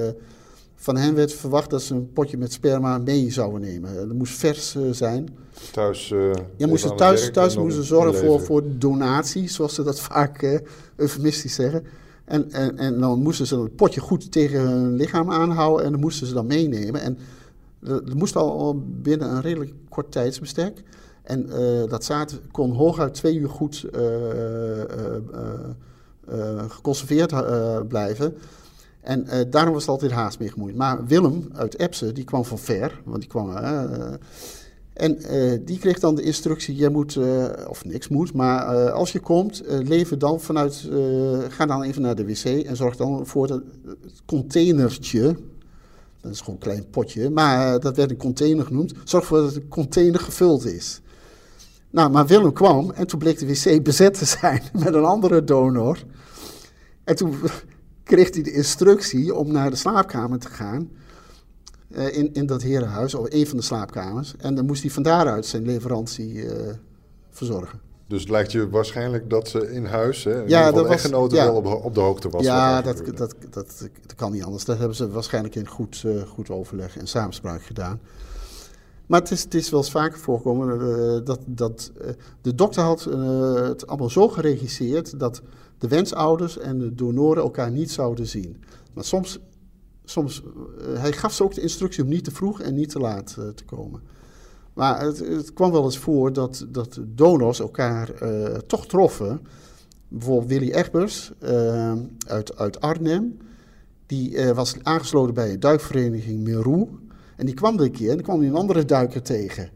van 0.74 0.96
hen 0.96 1.14
werd 1.14 1.32
verwacht 1.32 1.70
dat 1.70 1.82
ze 1.82 1.94
een 1.94 2.12
potje 2.12 2.36
met 2.36 2.52
sperma 2.52 2.98
mee 2.98 3.30
zouden 3.30 3.60
nemen. 3.60 3.94
Dat 3.94 4.16
moest 4.16 4.38
vers 4.38 4.76
zijn. 4.90 5.28
Thuis? 5.72 6.08
ja, 6.56 6.66
moesten 6.66 6.96
thuis, 6.96 7.30
thuis 7.30 7.56
moesten 7.56 7.84
zorgen 7.84 8.14
voor, 8.14 8.40
voor 8.40 8.62
donatie, 8.78 9.48
zoals 9.48 9.74
ze 9.74 9.82
dat 9.82 10.00
vaak 10.10 10.60
eufemistisch 10.96 11.54
zeggen. 11.54 11.84
En, 12.26 12.52
en, 12.52 12.78
en 12.78 13.00
dan 13.00 13.22
moesten 13.22 13.46
ze 13.46 13.58
het 13.60 13.76
potje 13.76 14.00
goed 14.00 14.32
tegen 14.32 14.60
hun 14.60 14.94
lichaam 14.94 15.30
aanhouden 15.30 15.84
en 15.84 15.92
dan 15.92 16.00
moesten 16.00 16.26
ze 16.26 16.34
dan 16.34 16.46
meenemen. 16.46 17.00
En 17.00 17.18
dat 17.80 18.14
moest 18.14 18.36
al 18.36 18.82
binnen 19.02 19.30
een 19.30 19.40
redelijk 19.40 19.72
kort 19.88 20.12
tijdsbestek. 20.12 20.82
En 21.22 21.46
uh, 21.46 21.88
dat 21.88 22.04
zaad 22.04 22.40
kon 22.50 22.72
hooguit 22.72 23.14
twee 23.14 23.36
uur 23.36 23.48
goed 23.48 23.86
uh, 23.94 24.02
geconserveerd 26.68 27.34
blijven. 27.88 28.34
En 29.00 29.26
daarom 29.50 29.72
was 29.72 29.82
het 29.82 29.90
altijd 29.90 30.10
haast 30.10 30.38
mee 30.38 30.50
gemoeid. 30.50 30.76
Maar 30.76 31.06
Willem 31.06 31.48
uit 31.52 31.78
Epsen, 31.78 32.14
die 32.14 32.24
kwam 32.24 32.44
van 32.44 32.58
ver, 32.58 33.00
want 33.04 33.20
die 33.20 33.28
kwam... 33.28 33.56
en 34.96 35.18
die 35.64 35.78
kreeg 35.78 35.98
dan 35.98 36.14
de 36.14 36.22
instructie, 36.22 36.74
jij 36.74 36.88
moet, 36.88 37.18
of 37.68 37.84
niks 37.84 38.08
moet, 38.08 38.32
maar 38.32 38.90
als 38.90 39.12
je 39.12 39.20
komt, 39.20 39.62
lever 39.66 40.18
dan 40.18 40.40
vanuit, 40.40 40.88
ga 41.48 41.66
dan 41.66 41.82
even 41.82 42.02
naar 42.02 42.14
de 42.14 42.26
wc 42.26 42.44
en 42.44 42.76
zorg 42.76 42.96
dan 42.96 43.26
voor 43.26 43.48
het 43.48 43.62
containertje, 44.26 45.36
dat 46.20 46.32
is 46.32 46.38
gewoon 46.40 46.54
een 46.54 46.60
klein 46.60 46.90
potje, 46.90 47.30
maar 47.30 47.80
dat 47.80 47.96
werd 47.96 48.10
een 48.10 48.16
container 48.16 48.64
genoemd, 48.64 48.92
zorg 49.04 49.22
ervoor 49.22 49.40
dat 49.40 49.54
de 49.54 49.68
container 49.68 50.20
gevuld 50.20 50.66
is. 50.66 51.00
Nou, 51.90 52.10
maar 52.10 52.26
Willem 52.26 52.52
kwam 52.52 52.90
en 52.90 53.06
toen 53.06 53.18
bleek 53.18 53.38
de 53.38 53.46
wc 53.46 53.82
bezet 53.82 54.18
te 54.18 54.24
zijn 54.24 54.62
met 54.84 54.94
een 54.94 55.04
andere 55.04 55.44
donor. 55.44 56.04
En 57.04 57.16
toen 57.16 57.34
kreeg 58.04 58.34
hij 58.34 58.42
de 58.42 58.52
instructie 58.52 59.34
om 59.34 59.52
naar 59.52 59.70
de 59.70 59.76
slaapkamer 59.76 60.38
te 60.38 60.48
gaan. 60.48 60.90
Uh, 61.96 62.16
in, 62.16 62.30
in 62.32 62.46
dat 62.46 62.62
herenhuis, 62.62 63.14
of 63.14 63.26
een 63.28 63.46
van 63.46 63.56
de 63.56 63.62
slaapkamers. 63.62 64.34
En 64.38 64.54
dan 64.54 64.66
moest 64.66 64.82
hij 64.82 64.90
van 64.90 65.02
daaruit 65.02 65.46
zijn 65.46 65.64
leverantie 65.64 66.32
uh, 66.32 66.50
verzorgen. 67.30 67.80
Dus 68.08 68.20
het 68.20 68.30
lijkt 68.30 68.52
je 68.52 68.68
waarschijnlijk 68.68 69.30
dat 69.30 69.48
ze 69.48 69.72
in 69.72 69.84
huis, 69.84 70.24
hè, 70.24 70.42
in 70.42 70.48
ja, 70.48 70.70
dat 70.72 70.86
echtgenote 70.86 71.34
ja. 71.34 71.44
wel 71.44 71.54
op, 71.54 71.84
op, 71.84 71.94
de 71.94 72.00
hoogte 72.00 72.28
was. 72.28 72.44
Ja, 72.44 72.82
dat, 72.82 72.96
dat, 73.16 73.34
dat, 73.50 73.88
dat, 74.06 74.14
kan 74.16 74.32
niet 74.32 74.44
anders. 74.44 74.64
Dat 74.64 74.78
hebben 74.78 74.96
ze 74.96 75.10
waarschijnlijk 75.10 75.54
in 75.54 75.68
goed, 75.68 76.02
uh, 76.06 76.22
goed 76.22 76.50
overleg 76.50 76.96
en 76.96 77.06
samenspraak 77.06 77.62
gedaan. 77.62 78.00
Maar 79.06 79.20
het 79.20 79.30
is, 79.30 79.42
het 79.42 79.54
is 79.54 79.70
wel 79.70 79.80
eens 79.80 79.90
vaker 79.90 80.18
voorgekomen 80.18 80.80
uh, 80.80 81.24
dat, 81.24 81.40
dat 81.44 81.90
uh, 82.00 82.08
de 82.42 82.54
dokter 82.54 82.82
had 82.82 83.04
het 83.68 83.86
allemaal 83.86 84.10
zo 84.10 84.28
geregisseerd 84.28 85.18
dat 85.18 85.42
de 85.78 85.88
wensouders 85.88 86.58
en 86.58 86.78
de 86.78 86.94
donoren 86.94 87.42
elkaar 87.42 87.70
niet 87.70 87.90
zouden 87.90 88.26
zien. 88.26 88.62
Maar 88.92 89.04
soms, 89.04 89.38
soms 90.06 90.42
hij 90.98 91.12
gaf 91.12 91.32
ze 91.32 91.44
ook 91.44 91.54
de 91.54 91.60
instructie 91.60 92.02
om 92.02 92.08
niet 92.08 92.24
te 92.24 92.30
vroeg 92.30 92.60
en 92.60 92.74
niet 92.74 92.88
te 92.88 92.98
laat 92.98 93.36
te 93.54 93.64
komen. 93.64 94.00
Maar 94.74 95.00
het, 95.00 95.18
het, 95.18 95.52
kwam 95.52 95.72
wel 95.72 95.84
eens 95.84 95.98
voor 95.98 96.32
dat, 96.32 96.66
dat 96.68 97.00
donors 97.14 97.60
elkaar 97.60 98.10
toch 98.66 98.86
troffen. 98.86 99.40
Bijvoorbeeld 100.08 100.48
Willy 100.50 100.72
Egbers 100.72 101.32
uit, 102.26 102.56
uit 102.56 102.80
Arnhem. 102.80 103.38
Die 104.06 104.52
was 104.54 104.76
aangesloten 104.82 105.34
bij 105.34 105.52
een 105.52 105.60
duikvereniging 105.60 106.44
Meroe. 106.44 106.88
En 107.36 107.46
die 107.46 107.54
kwam 107.54 107.78
er 107.78 107.84
een 107.84 107.90
keer 107.90 108.10
en 108.10 108.22
kwam 108.22 108.38
hij 108.38 108.48
een 108.48 108.54
andere 108.54 108.84
duiker 108.84 109.22
tegen. 109.22 109.70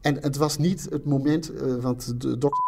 En 0.00 0.16
het 0.20 0.36
was 0.36 0.58
niet 0.58 0.86
het 0.90 1.04
moment, 1.04 1.52
want 1.80 2.20
de 2.20 2.38
dokter 2.38 2.66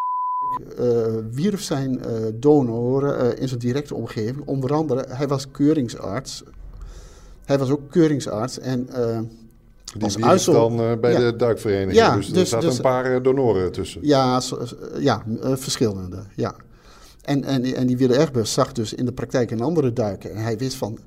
uh, 0.79 1.25
wierf 1.31 1.63
zijn 1.63 2.01
donoren 2.35 3.39
in 3.39 3.49
zijn 3.49 3.61
directe 3.61 3.95
omgeving. 3.95 4.47
Onder 4.47 4.73
andere, 4.73 5.05
hij 5.09 5.29
was 5.29 5.51
keuringsarts. 5.51 6.45
Hij 7.51 7.59
was 7.59 7.71
ook 7.71 7.91
keuringsarts 7.91 8.59
en... 8.59 8.89
Die 9.95 10.03
als 10.03 10.23
uitsel... 10.23 10.53
dan 10.53 11.01
bij 11.01 11.13
ja. 11.13 11.19
de 11.19 11.37
duikvereniging, 11.37 11.95
ja, 11.95 12.17
dus, 12.17 12.29
dus 12.29 12.41
er 12.41 12.47
zaten 12.47 12.69
dus, 12.69 12.77
een 12.77 12.83
paar 12.83 13.23
donoren 13.23 13.73
tussen. 13.73 14.01
Ja, 14.05 14.41
ja 14.99 15.25
verschillende, 15.41 16.23
ja. 16.37 16.55
En, 17.23 17.45
en, 17.45 17.65
en 17.65 17.87
die 17.87 17.97
Wille 17.97 18.19
Egbers 18.19 18.53
zag 18.53 18.73
dus 18.73 18.95
in 18.95 19.05
de 19.05 19.13
praktijk 19.13 19.51
een 19.51 19.61
andere 19.61 19.93
duiker. 19.93 20.31
En 20.31 20.43
hij 20.43 20.59
wist 20.59 20.77
van, 20.77 20.99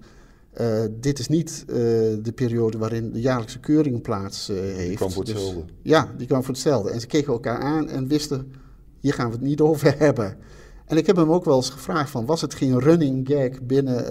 uh, 0.62 0.84
dit 0.92 1.20
is 1.20 1.28
niet 1.28 1.64
de 1.68 2.32
periode 2.36 2.78
waarin 2.78 3.12
de 3.12 3.22
jaarlijkse 3.22 3.60
keuring 3.60 4.02
plaats 4.02 4.48
heeft. 4.48 4.88
Die 4.88 4.96
kwam 4.96 5.12
voor 5.12 5.26
dus 5.26 5.34
hetzelfde. 5.34 5.66
Dus, 5.66 5.76
ja, 5.82 6.14
die 6.18 6.28
kwam 6.28 6.44
voor 6.44 6.54
hetzelfde. 6.54 6.90
En 6.90 7.00
ze 7.00 7.08
keken 7.08 7.34
elkaar 7.34 7.60
aan 7.60 7.90
en 7.90 8.08
wisten, 8.08 8.54
hier 9.00 9.14
gaan 9.14 9.28
we 9.28 9.34
het 9.34 9.42
niet 9.42 9.62
over 9.62 9.96
hebben. 10.06 10.38
En 10.86 10.98
ik 10.98 11.08
heb 11.08 11.16
hem 11.16 11.32
ook 11.32 11.46
wel 11.46 11.56
eens 11.56 11.70
gevraagd 11.70 12.10
van, 12.10 12.26
was 12.26 12.42
het 12.42 12.54
geen 12.54 12.80
running 12.80 13.28
gag 13.28 13.62
binnen, 13.62 14.06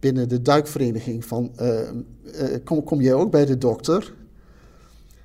binnen 0.00 0.28
de 0.28 0.42
duikvereniging 0.42 1.24
van, 1.24 1.52
kom, 2.64 2.84
kom 2.84 3.00
jij 3.00 3.14
ook 3.14 3.30
bij 3.30 3.46
de 3.46 3.58
dokter? 3.58 4.12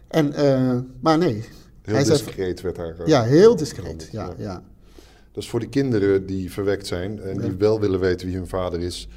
En, 0.08 0.34
maar 1.00 1.18
nee. 1.18 1.44
Heel 1.82 1.96
hij 1.96 2.04
discreet 2.04 2.60
zei, 2.60 2.74
werd 2.76 2.98
daar. 2.98 3.08
Ja, 3.08 3.24
heel 3.24 3.56
discreet, 3.56 4.10
ja, 4.12 4.34
ja. 4.38 4.64
Dat 5.32 5.44
is 5.44 5.50
voor 5.50 5.60
die 5.60 5.70
kinderen 5.70 6.26
die 6.26 6.52
verwekt 6.52 6.88
zijn 6.88 7.22
en 7.22 7.38
die 7.38 7.52
wel 7.52 7.80
willen 7.80 8.00
weten 8.00 8.28
wie 8.28 8.36
hun 8.36 8.48
vader 8.48 8.82
is 8.82 9.08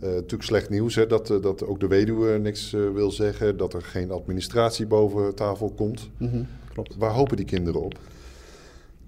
natuurlijk 0.00 0.42
slecht 0.42 0.70
nieuws 0.70 0.94
hè, 0.94 1.06
dat, 1.06 1.26
dat 1.26 1.64
ook 1.64 1.80
de 1.80 1.86
weduwe 1.86 2.38
niks 2.38 2.70
wil 2.70 3.10
zeggen, 3.10 3.56
dat 3.56 3.74
er 3.74 3.82
geen 3.82 4.10
administratie 4.10 4.86
boven 4.86 5.34
tafel 5.34 5.72
komt. 5.76 6.08
Mhm, 6.16 6.42
klopt. 6.72 6.96
Waar 6.96 7.12
hopen 7.12 7.36
die 7.36 7.46
kinderen 7.46 7.82
op? 7.82 7.98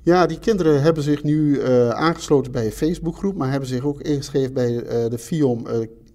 Ja, 0.07 0.27
die 0.27 0.39
kinderen 0.39 0.83
hebben 0.83 1.03
zich 1.03 1.23
nu 1.23 1.67
aangesloten 1.93 2.53
bij 2.53 2.65
een 2.65 2.73
Facebookgroep, 2.73 3.37
maar 3.37 3.51
hebben 3.51 3.69
zich 3.69 3.85
ook 3.85 4.01
ingeschreven 4.01 4.53
bij 4.53 4.83
de 5.09 5.19
FIOM, 5.19 5.67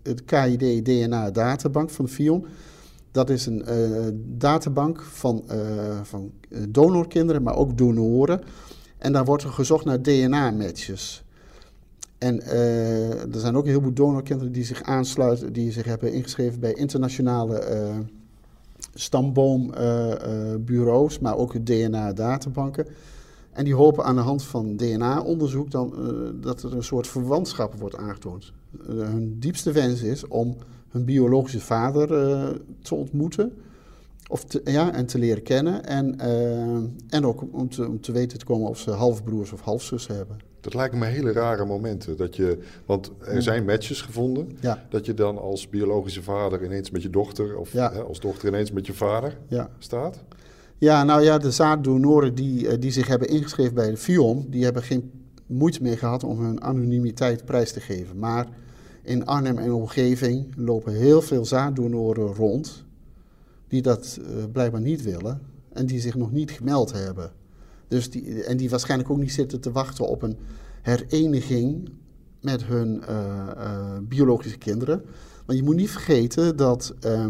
het 0.04 0.26
KID 0.26 0.86
DNA 0.86 1.32
databank 1.32 1.90
van 1.90 2.06
de 2.06 2.12
FIOM. 2.12 2.46
Dat 3.12 3.30
is 3.30 3.46
een 3.46 3.64
databank 4.38 5.02
van, 5.02 5.44
van 6.04 6.32
donorkinderen, 6.70 7.44
maar 7.44 7.56
ook 7.56 7.78
donoren. 7.78 8.42
En 8.98 9.14
daar 9.14 9.26
wordt 9.26 9.44
er 9.44 9.50
gezocht 9.50 9.86
naar 9.86 10.02
DNA-matches. 10.02 11.24
En 12.18 12.46
er 13.34 13.40
zijn 13.40 13.56
ook 13.56 13.64
een 13.64 13.70
heleboel 13.70 13.94
donorkinderen 13.94 14.54
die 14.54 14.66
zich 14.66 14.84
aansluiten, 14.84 15.54
die 15.54 15.72
zich 15.72 15.86
hebben 15.86 16.14
ingeschreven 16.14 16.60
bij 16.60 16.74
internationale 16.74 17.64
stamboombureaus, 18.94 21.20
maar 21.20 21.38
ook 21.38 21.66
DNA-databanken. 21.66 22.88
En 23.52 23.64
die 23.64 23.76
hopen 23.76 24.04
aan 24.04 24.16
de 24.16 24.22
hand 24.22 24.44
van 24.44 24.76
DNA-onderzoek 24.76 25.72
dan 25.72 25.94
dat 26.42 26.64
er 26.64 26.76
een 26.76 26.84
soort 26.84 27.08
verwantschap 27.08 27.80
wordt 27.80 27.96
aangetoond. 27.96 28.54
hun 28.88 29.40
diepste 29.40 29.72
wens 29.72 30.02
is 30.02 30.28
om 30.28 30.56
hun 30.90 31.06
biologische 31.06 31.60
vader 31.60 32.08
te 32.82 32.96
ontmoeten 32.96 33.54
of 34.30 34.46
ja, 34.64 34.94
en 34.94 35.06
te 35.06 35.18
leren 35.18 35.44
kennen. 35.44 35.86
En, 35.86 36.20
en 37.10 37.26
ook 37.26 37.44
om 37.52 37.70
te, 37.70 37.88
om 37.88 38.02
te 38.02 38.12
weten 38.12 38.40
te 38.40 38.46
komen 38.46 38.70
of 38.70 38.80
ze 38.80 38.92
halfbroers 38.92 39.52
of 39.52 39.62
halfzussen 39.62 40.16
hebben. 40.16 40.40
Dat 40.62 40.74
lijken 40.74 41.00
me 41.00 41.06
hele 41.06 41.32
rare 41.32 41.66
momenten. 41.66 42.18
Dat 42.18 42.36
je, 42.36 42.58
want 42.86 43.12
er 43.20 43.42
zijn 43.42 43.66
matches 43.66 44.02
gevonden. 44.02 44.58
Ja. 44.60 44.86
Dat 44.90 45.06
je 45.06 45.14
dan 45.14 45.38
als 45.38 45.70
biologische 45.70 46.24
vader 46.24 46.64
ineens 46.64 46.92
met 46.92 47.02
je 47.02 47.10
dochter, 47.10 47.58
of 47.58 47.74
ja. 47.74 47.92
hè, 47.92 48.02
als 48.02 48.20
dochter 48.20 48.48
ineens 48.48 48.72
met 48.72 48.86
je 48.86 48.94
vader 48.94 49.38
ja. 49.48 49.70
staat. 49.80 50.24
Ja, 50.82 51.04
nou 51.04 51.22
ja, 51.22 51.38
de 51.38 51.52
zaaddonoren 51.52 52.36
die, 52.36 52.78
die 52.78 52.92
zich 52.92 53.08
hebben 53.08 53.28
ingeschreven 53.28 53.74
bij 53.74 53.90
de 53.90 53.98
FIOM, 53.98 54.46
die 54.50 54.64
hebben 54.64 54.84
geen 54.84 55.12
moeite 55.46 55.82
meer 55.82 55.98
gehad 55.98 56.24
om 56.24 56.40
hun 56.40 56.62
anonimiteit 56.62 57.46
prijs 57.46 57.72
te 57.72 57.80
geven. 57.80 58.20
Maar 58.20 58.48
in 59.04 59.26
Arnhem 59.26 59.58
en 59.58 59.72
omgeving 59.72 60.54
lopen 60.56 60.94
heel 60.94 61.22
veel 61.22 61.46
zaaddonoren 61.46 62.34
rond 62.36 62.86
die 63.68 63.82
dat 63.82 64.20
uh, 64.22 64.28
blijkbaar 64.52 64.82
niet 64.82 65.02
willen 65.02 65.42
en 65.74 65.86
die 65.86 66.00
zich 66.00 66.16
nog 66.16 66.32
niet 66.32 66.52
gemeld 66.52 66.92
hebben. 66.92 67.32
Dus 67.88 68.10
die, 68.10 68.44
en 68.44 68.58
die 68.58 68.70
waarschijnlijk 68.70 69.10
ook 69.10 69.20
niet 69.20 69.34
zitten 69.34 69.62
te 69.62 69.72
wachten 69.72 70.08
op 70.08 70.22
een 70.22 70.38
hereniging 70.82 71.90
met 72.40 72.64
hun 72.64 73.04
uh, 73.10 73.98
biologische 74.02 74.58
kinderen. 74.58 75.02
Want 75.46 75.60
je 75.60 75.66
moet 75.66 75.76
niet 75.76 75.92
vergeten 75.92 76.56
dat 76.56 76.94
uh, 77.06 77.26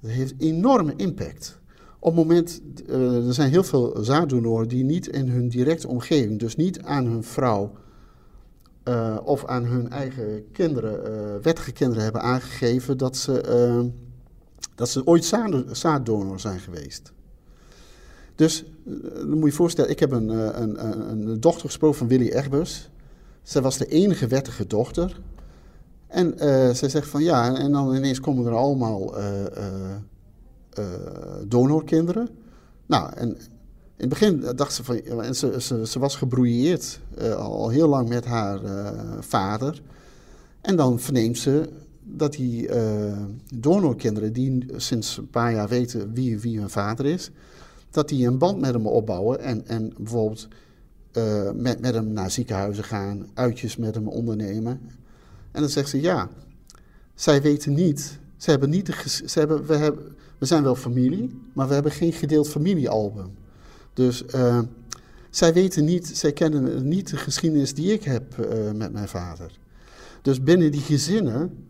het 0.00 0.10
heeft 0.10 0.34
enorme 0.38 0.92
impact. 0.96 1.60
Op 2.04 2.16
het 2.16 2.26
moment, 2.26 2.62
er 2.88 3.34
zijn 3.34 3.50
heel 3.50 3.64
veel 3.64 3.96
zaaddonoren 4.00 4.68
die 4.68 4.84
niet 4.84 5.06
in 5.06 5.28
hun 5.28 5.48
directe 5.48 5.88
omgeving, 5.88 6.38
dus 6.38 6.56
niet 6.56 6.82
aan 6.82 7.06
hun 7.06 7.24
vrouw 7.24 7.72
of 9.24 9.46
aan 9.46 9.64
hun 9.64 9.90
eigen 9.90 10.44
kinderen, 10.52 11.42
wettige 11.42 11.72
kinderen 11.72 12.02
hebben 12.02 12.22
aangegeven 12.22 12.98
dat 12.98 13.16
ze, 13.16 13.90
dat 14.74 14.88
ze 14.88 15.06
ooit 15.06 15.24
zaaddonor 15.72 16.40
zijn 16.40 16.60
geweest. 16.60 17.12
Dus 18.34 18.64
dan 19.14 19.38
moet 19.38 19.50
je 19.50 19.56
voorstellen, 19.56 19.90
ik 19.90 20.00
heb 20.00 20.10
een, 20.12 20.28
een, 20.62 21.10
een, 21.10 21.40
dochter 21.40 21.66
gesproken 21.66 21.98
van 21.98 22.08
Willy 22.08 22.28
Egbers. 22.28 22.90
Zij 23.42 23.62
was 23.62 23.78
de 23.78 23.86
enige 23.86 24.26
wettige 24.26 24.66
dochter. 24.66 25.20
En 26.06 26.34
uh, 26.34 26.70
zij 26.70 26.88
zegt 26.88 27.08
van 27.08 27.22
ja, 27.22 27.54
en 27.56 27.72
dan 27.72 27.94
ineens 27.94 28.20
komen 28.20 28.46
er 28.46 28.54
allemaal 28.54 29.18
uh, 29.18 29.24
uh, 29.40 29.96
donorkinderen. 31.46 32.28
Nou, 32.86 33.12
en 33.14 33.28
in 33.96 34.08
het 34.08 34.08
begin 34.08 34.44
dacht 34.56 34.72
ze 34.72 34.84
van, 34.84 35.34
ze, 35.34 35.86
ze, 35.86 35.98
was 35.98 36.16
gebrouilleerd 36.16 37.00
al 37.36 37.68
heel 37.68 37.88
lang 37.88 38.08
met 38.08 38.24
haar 38.24 38.60
vader. 39.20 39.82
En 40.60 40.76
dan 40.76 41.00
verneemt 41.00 41.38
ze 41.38 41.68
dat 42.02 42.32
die 42.32 42.68
donorkinderen, 43.54 44.32
die 44.32 44.66
sinds 44.76 45.16
een 45.16 45.30
paar 45.30 45.52
jaar 45.52 45.68
weten 45.68 46.12
wie, 46.12 46.38
wie 46.38 46.58
hun 46.58 46.70
vader 46.70 47.06
is, 47.06 47.30
dat 47.92 48.08
die 48.08 48.26
een 48.26 48.38
band 48.38 48.60
met 48.60 48.72
hem 48.72 48.86
opbouwen 48.86 49.40
en, 49.40 49.66
en 49.66 49.92
bijvoorbeeld 49.96 50.48
uh, 51.12 51.50
met, 51.54 51.80
met 51.80 51.94
hem 51.94 52.12
naar 52.12 52.30
ziekenhuizen 52.30 52.84
gaan, 52.84 53.26
uitjes 53.34 53.76
met 53.76 53.94
hem 53.94 54.08
ondernemen. 54.08 54.80
En 55.50 55.60
dan 55.60 55.68
zegt 55.68 55.88
ze 55.88 56.00
ja, 56.00 56.28
zij 57.14 57.42
weten 57.42 57.74
niet, 57.74 58.18
ze 58.36 58.50
hebben 58.50 58.70
niet 58.70 58.86
de, 58.86 58.94
ze 59.26 59.38
hebben, 59.38 59.66
we, 59.66 59.74
hebben, 59.74 60.16
we 60.42 60.48
zijn 60.48 60.62
wel 60.62 60.74
familie, 60.74 61.40
maar 61.52 61.68
we 61.68 61.74
hebben 61.74 61.92
geen 61.92 62.12
gedeeld 62.12 62.48
familiealbum. 62.48 63.34
Dus 63.92 64.24
uh, 64.34 64.58
zij 65.30 65.52
weten 65.52 65.84
niet, 65.84 66.06
zij 66.06 66.32
kennen 66.32 66.88
niet 66.88 67.10
de 67.10 67.16
geschiedenis 67.16 67.74
die 67.74 67.92
ik 67.92 68.02
heb 68.02 68.36
uh, 68.38 68.70
met 68.70 68.92
mijn 68.92 69.08
vader. 69.08 69.58
Dus 70.22 70.42
binnen 70.42 70.72
die 70.72 70.80
gezinnen 70.80 71.66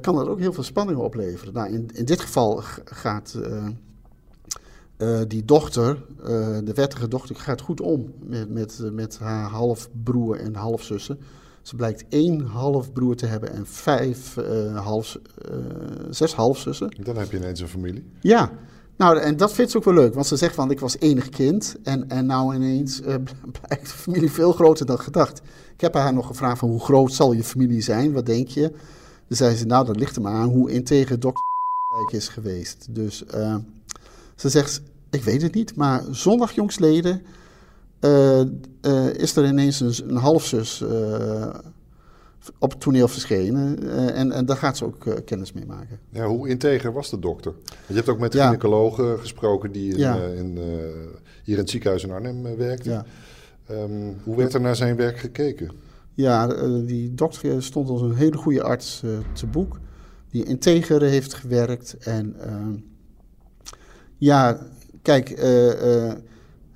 kan 0.00 0.14
dat 0.14 0.28
ook 0.28 0.38
heel 0.38 0.52
veel 0.52 0.62
spanning 0.62 0.98
opleveren. 0.98 1.54
Nou, 1.54 1.72
in, 1.72 1.88
in 1.92 2.04
dit 2.04 2.20
geval 2.20 2.60
gaat 2.84 3.38
die 5.28 5.44
dochter, 5.44 6.04
de 6.64 6.72
wettige 6.74 7.08
dochter, 7.08 7.36
gaat 7.36 7.60
goed 7.60 7.80
om 7.80 8.12
met, 8.22 8.50
met, 8.50 8.80
met 8.92 9.18
haar 9.18 9.48
halfbroer 9.48 10.36
en 10.40 10.54
halfzussen. 10.54 11.18
Ze 11.64 11.76
blijkt 11.76 12.04
één 12.08 12.40
halfbroer 12.40 13.16
te 13.16 13.26
hebben 13.26 13.52
en 13.52 13.66
vijf, 13.66 14.36
uh, 14.36 14.84
half, 14.84 15.18
zes 16.10 16.34
halfzussen. 16.34 16.96
Dan 17.02 17.16
heb 17.16 17.30
je 17.30 17.36
ineens 17.36 17.60
een 17.60 17.68
familie. 17.68 18.04
Ja, 18.20 18.50
nou 18.96 19.18
en 19.18 19.36
dat 19.36 19.52
vindt 19.52 19.70
ze 19.70 19.76
ook 19.76 19.84
wel 19.84 19.94
leuk. 19.94 20.14
Want 20.14 20.26
ze 20.26 20.36
zegt 20.36 20.54
van 20.54 20.70
ik 20.70 20.80
was 20.80 20.98
enig 20.98 21.28
kind 21.28 21.76
en, 21.82 22.08
en 22.08 22.26
nou 22.26 22.54
ineens 22.54 23.00
blijkt 23.60 23.90
de 23.90 23.96
familie 23.96 24.30
veel 24.30 24.52
groter 24.52 24.86
dan 24.86 24.98
gedacht. 24.98 25.40
Ik 25.74 25.80
heb 25.80 25.94
haar 25.94 26.14
nog 26.14 26.26
gevraagd 26.26 26.58
van 26.58 26.68
hoe 26.68 26.80
groot 26.80 27.12
zal 27.12 27.32
je 27.32 27.44
familie 27.44 27.80
zijn, 27.80 28.12
wat 28.12 28.26
denk 28.26 28.48
je? 28.48 28.70
Dan 29.28 29.36
zei 29.36 29.56
ze 29.56 29.66
nou 29.66 29.86
dat 29.86 29.96
ligt 29.96 30.16
er 30.16 30.22
maar 30.22 30.34
aan 30.34 30.48
hoe 30.48 30.70
integer 30.70 31.20
dokter 31.20 31.44
is 32.18 32.28
geweest. 32.28 32.86
Dus... 32.90 33.24
Ze 34.34 34.48
zegt, 34.48 34.82
ik 35.10 35.22
weet 35.22 35.42
het 35.42 35.54
niet, 35.54 35.76
maar 35.76 36.02
zondag 36.10 36.52
jongsleden 36.52 37.22
uh, 38.00 38.40
uh, 38.82 39.03
is 39.16 39.36
er 39.36 39.46
ineens 39.46 39.80
een, 39.80 40.10
een 40.10 40.16
halfzus 40.16 40.80
uh, 40.80 41.54
op 42.58 42.70
het 42.70 42.80
toneel 42.80 43.08
verschenen. 43.08 43.90
en, 44.14 44.32
en 44.32 44.46
daar 44.46 44.56
gaat 44.56 44.76
ze 44.76 44.84
ook 44.84 45.24
kennis 45.24 45.52
mee 45.52 45.66
maken. 45.66 45.98
Ja, 46.10 46.26
hoe 46.26 46.48
integer 46.48 46.92
was 46.92 47.10
de 47.10 47.18
dokter? 47.18 47.52
Want 47.52 47.86
je 47.86 47.94
hebt 47.94 48.08
ook 48.08 48.18
met 48.18 48.32
de 48.32 48.38
ja. 48.38 48.44
gynaecologen 48.44 49.18
gesproken 49.18 49.72
die 49.72 49.92
in, 49.92 49.98
Ja. 49.98 50.16
in, 50.16 50.58
hier 51.44 51.54
in 51.54 51.58
het 51.58 51.70
ziekenhuis 51.70 52.04
in 52.04 52.10
Arnhem 52.10 52.56
werkte. 52.56 52.90
Ja. 52.90 53.04
Um, 53.70 54.16
hoe 54.24 54.36
werd 54.36 54.54
er 54.54 54.60
naar 54.60 54.76
zijn 54.76 54.96
werk 54.96 55.18
gekeken? 55.18 55.70
Ja, 56.14 56.46
die 56.80 57.14
dokter 57.14 57.62
stond 57.62 57.88
als 57.88 58.00
een 58.00 58.14
hele 58.14 58.36
goede 58.36 58.62
arts 58.62 59.02
te 59.32 59.46
boek. 59.46 59.80
Die 60.30 60.44
integer 60.44 61.02
heeft 61.02 61.34
gewerkt 61.34 61.96
en... 62.00 62.34
ehm, 62.40 62.74
ja, 64.18 64.58
kijk, 65.02 65.28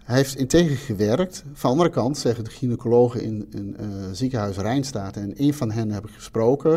hij 0.08 0.16
heeft 0.16 0.36
integer 0.36 0.76
gewerkt. 0.76 1.44
Van 1.52 1.70
de 1.70 1.76
andere 1.76 1.90
kant 1.90 2.18
zeggen 2.18 2.44
de 2.44 2.50
gynaecologen 2.50 3.22
in 3.22 3.46
een 3.50 3.76
uh, 3.80 3.86
ziekenhuis 4.12 4.56
Rijnstaat, 4.56 5.16
en 5.16 5.32
een 5.36 5.54
van 5.54 5.70
hen 5.70 5.90
heb 5.90 6.06
ik 6.06 6.14
gesproken, 6.14 6.70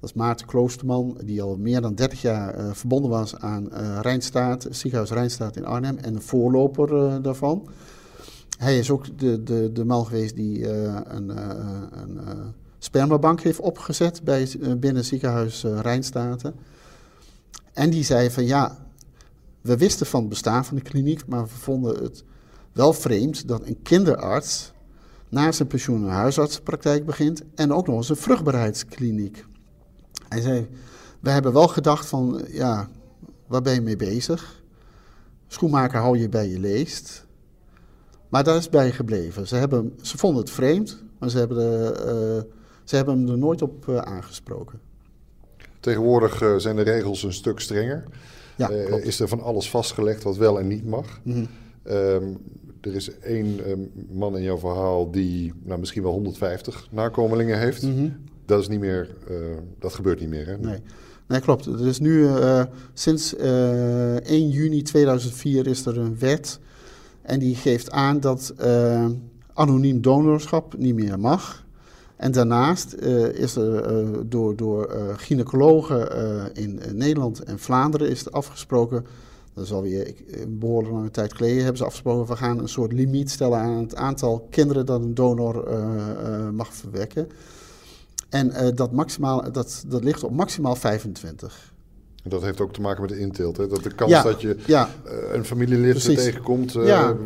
dat 0.00 0.10
is 0.10 0.12
Maarten 0.12 0.46
Kloosterman, 0.46 1.18
die 1.24 1.42
al 1.42 1.56
meer 1.56 1.80
dan 1.80 1.94
30 1.94 2.20
jaar 2.20 2.76
verbonden 2.76 3.10
was 3.10 3.36
aan 3.36 3.68
Rijnstaat, 4.00 4.66
ziekenhuis 4.70 5.10
Rijnstaat 5.10 5.56
in 5.56 5.64
Arnhem 5.64 5.96
en 5.96 6.12
de 6.12 6.20
voorloper 6.20 7.22
daarvan. 7.22 7.68
Hij 8.58 8.78
is 8.78 8.90
ook 8.90 9.18
de, 9.18 9.42
de, 9.42 9.70
de 9.72 9.84
man 9.84 10.06
geweest 10.06 10.36
die 10.36 10.68
een, 10.68 11.28
een 11.98 12.20
spermabank 12.78 13.40
heeft 13.40 13.60
opgezet 13.60 14.22
bij, 14.24 14.48
binnen 14.78 15.04
ziekenhuis 15.04 15.64
Rijnstaten. 15.64 16.54
En 17.72 17.90
die 17.90 18.04
zei 18.04 18.30
van 18.30 18.44
ja, 18.44 18.78
we 19.60 19.76
wisten 19.76 20.06
van 20.06 20.20
het 20.20 20.28
bestaan 20.28 20.64
van 20.64 20.76
de 20.76 20.82
kliniek, 20.82 21.26
maar 21.26 21.42
we 21.42 21.48
vonden 21.48 22.02
het 22.02 22.24
wel 22.72 22.92
vreemd 22.92 23.48
dat 23.48 23.66
een 23.66 23.82
kinderarts 23.82 24.72
na 25.28 25.52
zijn 25.52 25.68
pensioen 25.68 26.02
een 26.02 26.08
huisartsenpraktijk 26.08 27.06
begint 27.06 27.42
en 27.54 27.72
ook 27.72 27.86
nog 27.86 27.96
eens 27.96 28.08
een 28.08 28.16
vruchtbaarheidskliniek. 28.16 29.44
Hij 30.28 30.40
zei, 30.40 30.68
we 31.20 31.30
hebben 31.30 31.52
wel 31.52 31.68
gedacht 31.68 32.06
van, 32.06 32.44
ja, 32.48 32.88
waar 33.46 33.62
ben 33.62 33.74
je 33.74 33.80
mee 33.80 33.96
bezig? 33.96 34.62
Schoenmaker 35.46 36.00
hou 36.00 36.18
je 36.18 36.28
bij 36.28 36.48
je 36.48 36.58
leest. 36.58 37.26
Maar 38.28 38.44
daar 38.44 38.56
is 38.56 38.68
bij 38.68 38.92
gebleven. 38.92 39.48
Ze, 39.48 39.56
hebben, 39.56 39.98
ze 40.02 40.18
vonden 40.18 40.42
het 40.42 40.50
vreemd, 40.50 41.02
maar 41.18 41.30
ze 41.30 41.38
hebben, 41.38 41.92
uh, 41.96 42.42
ze 42.84 42.96
hebben 42.96 43.18
hem 43.18 43.28
er 43.28 43.38
nooit 43.38 43.62
op 43.62 43.86
uh, 43.88 43.96
aangesproken. 43.96 44.80
Tegenwoordig 45.80 46.42
uh, 46.42 46.56
zijn 46.56 46.76
de 46.76 46.82
regels 46.82 47.22
een 47.22 47.32
stuk 47.32 47.60
strenger. 47.60 48.04
Ja, 48.56 48.68
is 48.68 49.20
er 49.20 49.28
van 49.28 49.40
alles 49.40 49.70
vastgelegd 49.70 50.22
wat 50.22 50.36
wel 50.36 50.58
en 50.58 50.66
niet 50.66 50.84
mag. 50.84 51.20
Mm 51.22 51.32
-hmm. 51.32 51.48
Um, 51.90 52.38
er 52.80 52.94
is 52.94 53.18
één 53.18 53.70
um, 53.70 53.90
man 54.12 54.36
in 54.36 54.42
jouw 54.42 54.58
verhaal 54.58 55.10
die 55.10 55.52
nou, 55.62 55.80
misschien 55.80 56.02
wel 56.02 56.12
150 56.12 56.88
nakomelingen 56.90 57.58
heeft. 57.58 57.82
Mm 57.82 57.96
-hmm. 57.96 58.16
dat 58.46 58.60
is 58.60 58.68
niet 58.68 58.80
meer, 58.80 59.08
dat 59.78 59.94
gebeurt 59.94 60.20
niet 60.20 60.28
meer. 60.28 60.46
Hè? 60.46 60.58
Nee. 60.58 60.78
nee, 61.26 61.40
klopt. 61.40 61.66
Er 61.66 61.86
is 61.86 62.00
nu 62.00 62.28
sinds 62.92 63.36
1 63.36 64.48
juni 64.48 64.82
2004 64.82 65.66
is 65.66 65.86
er 65.86 65.98
een 65.98 66.18
wet 66.18 66.58
en 67.22 67.38
die 67.38 67.54
geeft 67.54 67.90
aan 67.90 68.20
dat 68.20 68.54
anoniem 69.52 70.00
donorschap 70.00 70.78
niet 70.78 70.94
meer 70.94 71.18
mag. 71.18 71.64
En 72.16 72.32
daarnaast 72.32 72.94
is 73.34 73.56
er 73.56 74.28
door, 74.28 74.56
door 74.56 75.14
gynaecologen 75.16 76.08
in 76.54 76.80
Nederland 76.92 77.42
en 77.42 77.58
Vlaanderen 77.58 78.08
is 78.08 78.30
afgesproken. 78.30 79.06
Dat 79.54 79.64
is 79.64 79.72
alweer 79.72 80.14
een 80.26 80.58
behoorlijk 80.58 80.94
lange 80.94 81.10
tijd 81.10 81.34
geleden 81.34 81.58
hebben 81.58 81.76
ze 81.76 81.84
afgesproken. 81.84 82.26
We 82.26 82.36
gaan 82.36 82.58
een 82.58 82.68
soort 82.68 82.92
limiet 82.92 83.30
stellen 83.30 83.58
aan 83.58 83.76
het 83.76 83.96
aantal 83.96 84.46
kinderen 84.50 84.86
dat 84.86 85.00
een 85.00 85.14
donor 85.14 85.68
mag 86.52 86.74
verwekken. 86.74 87.28
En 88.28 88.74
dat, 88.74 88.92
maximaal, 88.92 89.52
dat, 89.52 89.84
dat 89.86 90.04
ligt 90.04 90.24
op 90.24 90.32
maximaal 90.32 90.76
25. 90.76 91.72
Dat 92.24 92.42
heeft 92.42 92.60
ook 92.60 92.72
te 92.72 92.80
maken 92.80 93.00
met 93.00 93.10
de 93.10 93.18
inteelt. 93.18 93.56
Hè? 93.56 93.66
Dat 93.66 93.82
de 93.82 93.94
kans 93.94 94.22
dat 94.22 94.40
je 94.40 94.56
ja. 94.66 94.88
Een 95.32 95.44
familielid 95.44 96.00
tegenkomt 96.00 96.72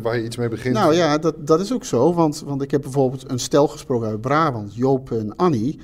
waar 0.01 0.17
je 0.17 0.23
iets 0.23 0.35
mee 0.35 0.49
begint. 0.49 0.73
Nou 0.73 0.93
ja, 0.93 1.17
dat, 1.17 1.47
dat 1.47 1.59
is 1.59 1.73
ook 1.73 1.85
zo. 1.85 2.13
Want, 2.13 2.43
want 2.45 2.61
ik 2.61 2.71
heb 2.71 2.81
bijvoorbeeld 2.81 3.29
een 3.29 3.39
stel 3.39 3.67
gesproken 3.67 4.07
uit 4.07 4.21
Brabant, 4.21 4.75
Joop 4.75 5.11
en 5.11 5.35
Annie. 5.35 5.79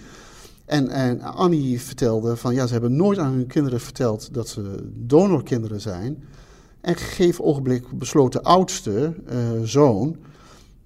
En, 0.65 0.89
en 0.89 1.21
Annie 1.21 1.81
vertelde 1.81 2.35
van 2.35 2.53
ja, 2.53 2.65
ze 2.65 2.73
hebben 2.73 2.95
nooit 2.95 3.17
aan 3.17 3.33
hun 3.33 3.47
kinderen 3.47 3.79
verteld 3.79 4.33
dat 4.33 4.47
ze 4.47 4.91
donorkinderen 4.93 5.81
zijn. 5.81 6.23
En 6.81 6.95
gegeven 6.95 7.43
ogenblik 7.43 7.97
besloot 7.97 8.31
de 8.31 8.43
oudste 8.43 9.15
uh, 9.31 9.37
zoon 9.63 10.17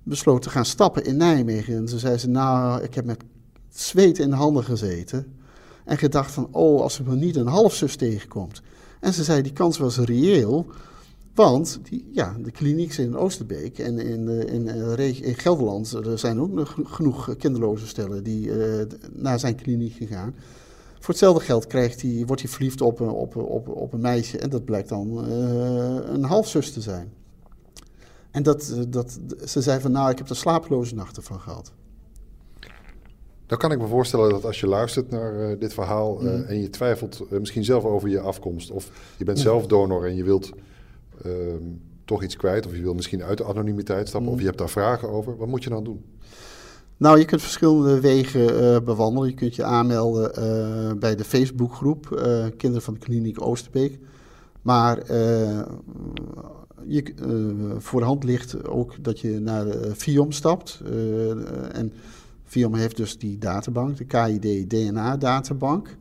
besloot 0.03 0.41
te 0.41 0.49
gaan 0.49 0.65
stappen 0.65 1.03
in 1.05 1.17
Nijmegen. 1.17 1.75
En 1.75 1.87
ze 1.87 1.99
zei 1.99 2.17
ze, 2.17 2.29
nou, 2.29 2.83
ik 2.83 2.95
heb 2.95 3.05
met 3.05 3.23
zweet 3.69 4.19
in 4.19 4.29
de 4.29 4.35
handen 4.35 4.63
gezeten. 4.63 5.37
En 5.85 5.97
gedacht 5.97 6.31
van, 6.31 6.47
oh, 6.51 6.81
als 6.81 6.93
ze 6.93 7.03
me 7.03 7.15
niet 7.15 7.35
een 7.35 7.47
halfzus 7.47 7.95
tegenkomt. 7.95 8.61
En 8.99 9.13
ze 9.13 9.23
zei, 9.23 9.41
die 9.41 9.53
kans 9.53 9.77
was 9.77 9.97
reëel. 9.97 10.65
Want 11.37 11.79
die, 11.83 12.09
ja, 12.11 12.35
de 12.43 12.51
kliniek 12.51 12.93
in 12.93 13.15
Oosterbeek 13.15 13.79
en 13.79 13.99
in, 13.99 14.27
in, 14.47 14.67
in 15.21 15.35
Gelderland, 15.35 15.91
er 15.91 16.19
zijn 16.19 16.39
ook 16.39 16.51
nog 16.51 16.75
genoeg 16.83 17.35
kinderloze 17.37 17.87
stellen 17.87 18.23
die 18.23 18.47
uh, 18.47 18.81
naar 19.13 19.39
zijn 19.39 19.55
kliniek 19.55 19.93
gegaan. 19.93 20.35
Voor 20.93 21.09
hetzelfde 21.09 21.43
geld 21.43 21.67
krijgt 21.67 22.01
hij, 22.01 22.23
wordt 22.25 22.41
hij 22.41 22.51
verliefd 22.51 22.81
op 22.81 22.99
een, 22.99 23.09
op, 23.09 23.35
op, 23.35 23.67
op 23.67 23.93
een 23.93 24.01
meisje 24.01 24.37
en 24.37 24.49
dat 24.49 24.65
blijkt 24.65 24.89
dan 24.89 25.27
uh, 25.27 26.13
een 26.13 26.23
halfzus 26.23 26.73
te 26.73 26.81
zijn. 26.81 27.13
En 28.31 28.43
dat, 28.43 28.75
dat, 28.87 29.19
ze 29.45 29.61
zei 29.61 29.81
van 29.81 29.91
nou, 29.91 30.11
ik 30.11 30.17
heb 30.17 30.29
er 30.29 30.35
slapeloze 30.35 30.95
nachten 30.95 31.23
van 31.23 31.39
gehad. 31.39 31.71
Dan 33.45 33.57
kan 33.57 33.71
ik 33.71 33.79
me 33.79 33.87
voorstellen 33.87 34.29
dat 34.29 34.45
als 34.45 34.59
je 34.59 34.67
luistert 34.67 35.09
naar 35.09 35.51
uh, 35.51 35.59
dit 35.59 35.73
verhaal 35.73 36.23
uh, 36.23 36.49
en 36.49 36.61
je 36.61 36.69
twijfelt 36.69 37.29
misschien 37.29 37.63
zelf 37.63 37.83
over 37.83 38.09
je 38.09 38.19
afkomst, 38.19 38.71
of 38.71 38.91
je 39.17 39.23
bent 39.23 39.39
zelf 39.39 39.67
donor 39.67 40.05
en 40.05 40.15
je 40.15 40.23
wilt 40.23 40.51
ehm, 41.23 41.63
toch 42.05 42.23
iets 42.23 42.35
kwijt, 42.35 42.65
of 42.65 42.75
je 42.75 42.81
wil 42.81 42.93
misschien 42.93 43.23
uit 43.23 43.37
de 43.37 43.45
anonimiteit 43.45 44.07
stappen, 44.07 44.31
of 44.31 44.39
je 44.39 44.45
hebt 44.45 44.57
daar 44.57 44.69
vragen 44.69 45.09
over, 45.09 45.37
wat 45.37 45.47
moet 45.47 45.63
je 45.63 45.69
dan 45.69 45.83
doen? 45.83 46.05
Nou, 46.97 47.19
je 47.19 47.25
kunt 47.25 47.41
verschillende 47.41 47.99
wegen 47.99 48.83
bewandelen. 48.83 49.29
Je 49.29 49.35
kunt 49.35 49.55
je 49.55 49.63
aanmelden 49.63 50.31
bij 50.99 51.15
de 51.15 51.23
Facebookgroep 51.23 52.05
Kinderen 52.57 52.81
van 52.81 52.93
de 52.93 52.99
Kliniek 52.99 53.41
Oosterbeek. 53.41 53.99
Maar 54.61 55.13
je, 56.85 57.13
voor 57.77 57.99
de 57.99 58.05
hand 58.05 58.23
ligt 58.23 58.67
ook 58.67 59.03
dat 59.03 59.19
je 59.19 59.39
naar 59.39 59.65
de 59.65 59.95
FIOM 59.95 60.31
stapt. 60.31 60.81
en 61.71 61.93
Viom 62.43 62.75
heeft 62.75 62.97
dus 62.97 63.17
die 63.17 63.37
databank, 63.37 63.97
de 63.97 64.05
KID 64.05 64.69
DNA-databank. 64.69 65.97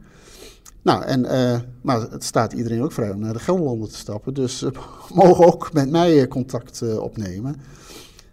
Nou, 0.87 1.05
en, 1.05 1.25
uh, 1.25 1.57
maar 1.81 2.01
het 2.01 2.25
staat 2.25 2.53
iedereen 2.53 2.83
ook 2.83 2.93
vrij 2.93 3.11
om 3.11 3.21
naar 3.21 3.33
de 3.33 3.39
Gelderlanden 3.39 3.89
te 3.89 3.97
stappen. 3.97 4.35
Dus 4.35 4.59
ze 4.59 4.73
mogen 5.15 5.47
ook 5.47 5.73
met 5.73 5.91
mij 5.91 6.21
eh, 6.21 6.29
contact 6.29 6.99
opnemen. 6.99 7.57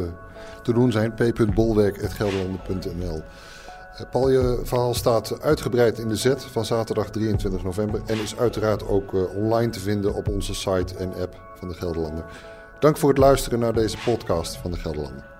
te 0.64 0.74
doen 0.74 0.92
zijn. 0.92 1.14
p.bolwerk.gelderlander.nl 1.14 3.22
eh, 3.98 4.10
Paul, 4.12 4.30
je 4.30 4.60
verhaal 4.64 4.94
staat 4.94 5.42
uitgebreid 5.42 6.00
in 6.00 6.08
de 6.08 6.16
zet 6.16 6.44
van 6.44 6.66
zaterdag 6.66 7.10
23 7.10 7.64
november 7.64 8.02
en 8.06 8.22
is 8.22 8.38
uiteraard 8.38 8.88
ook 8.88 9.36
online 9.36 9.72
te 9.72 9.80
vinden 9.80 10.14
op 10.14 10.28
onze 10.28 10.54
site 10.54 10.96
en 10.96 11.14
app 11.22 11.51
van 11.62 11.70
de 11.70 11.76
Gelderlander. 11.76 12.24
Dank 12.80 12.98
voor 12.98 13.10
het 13.10 13.18
luisteren 13.18 13.60
naar 13.60 13.74
deze 13.74 13.98
podcast 13.98 14.58
van 14.58 14.72
de 14.72 14.78
Gelderlander. 14.78 15.31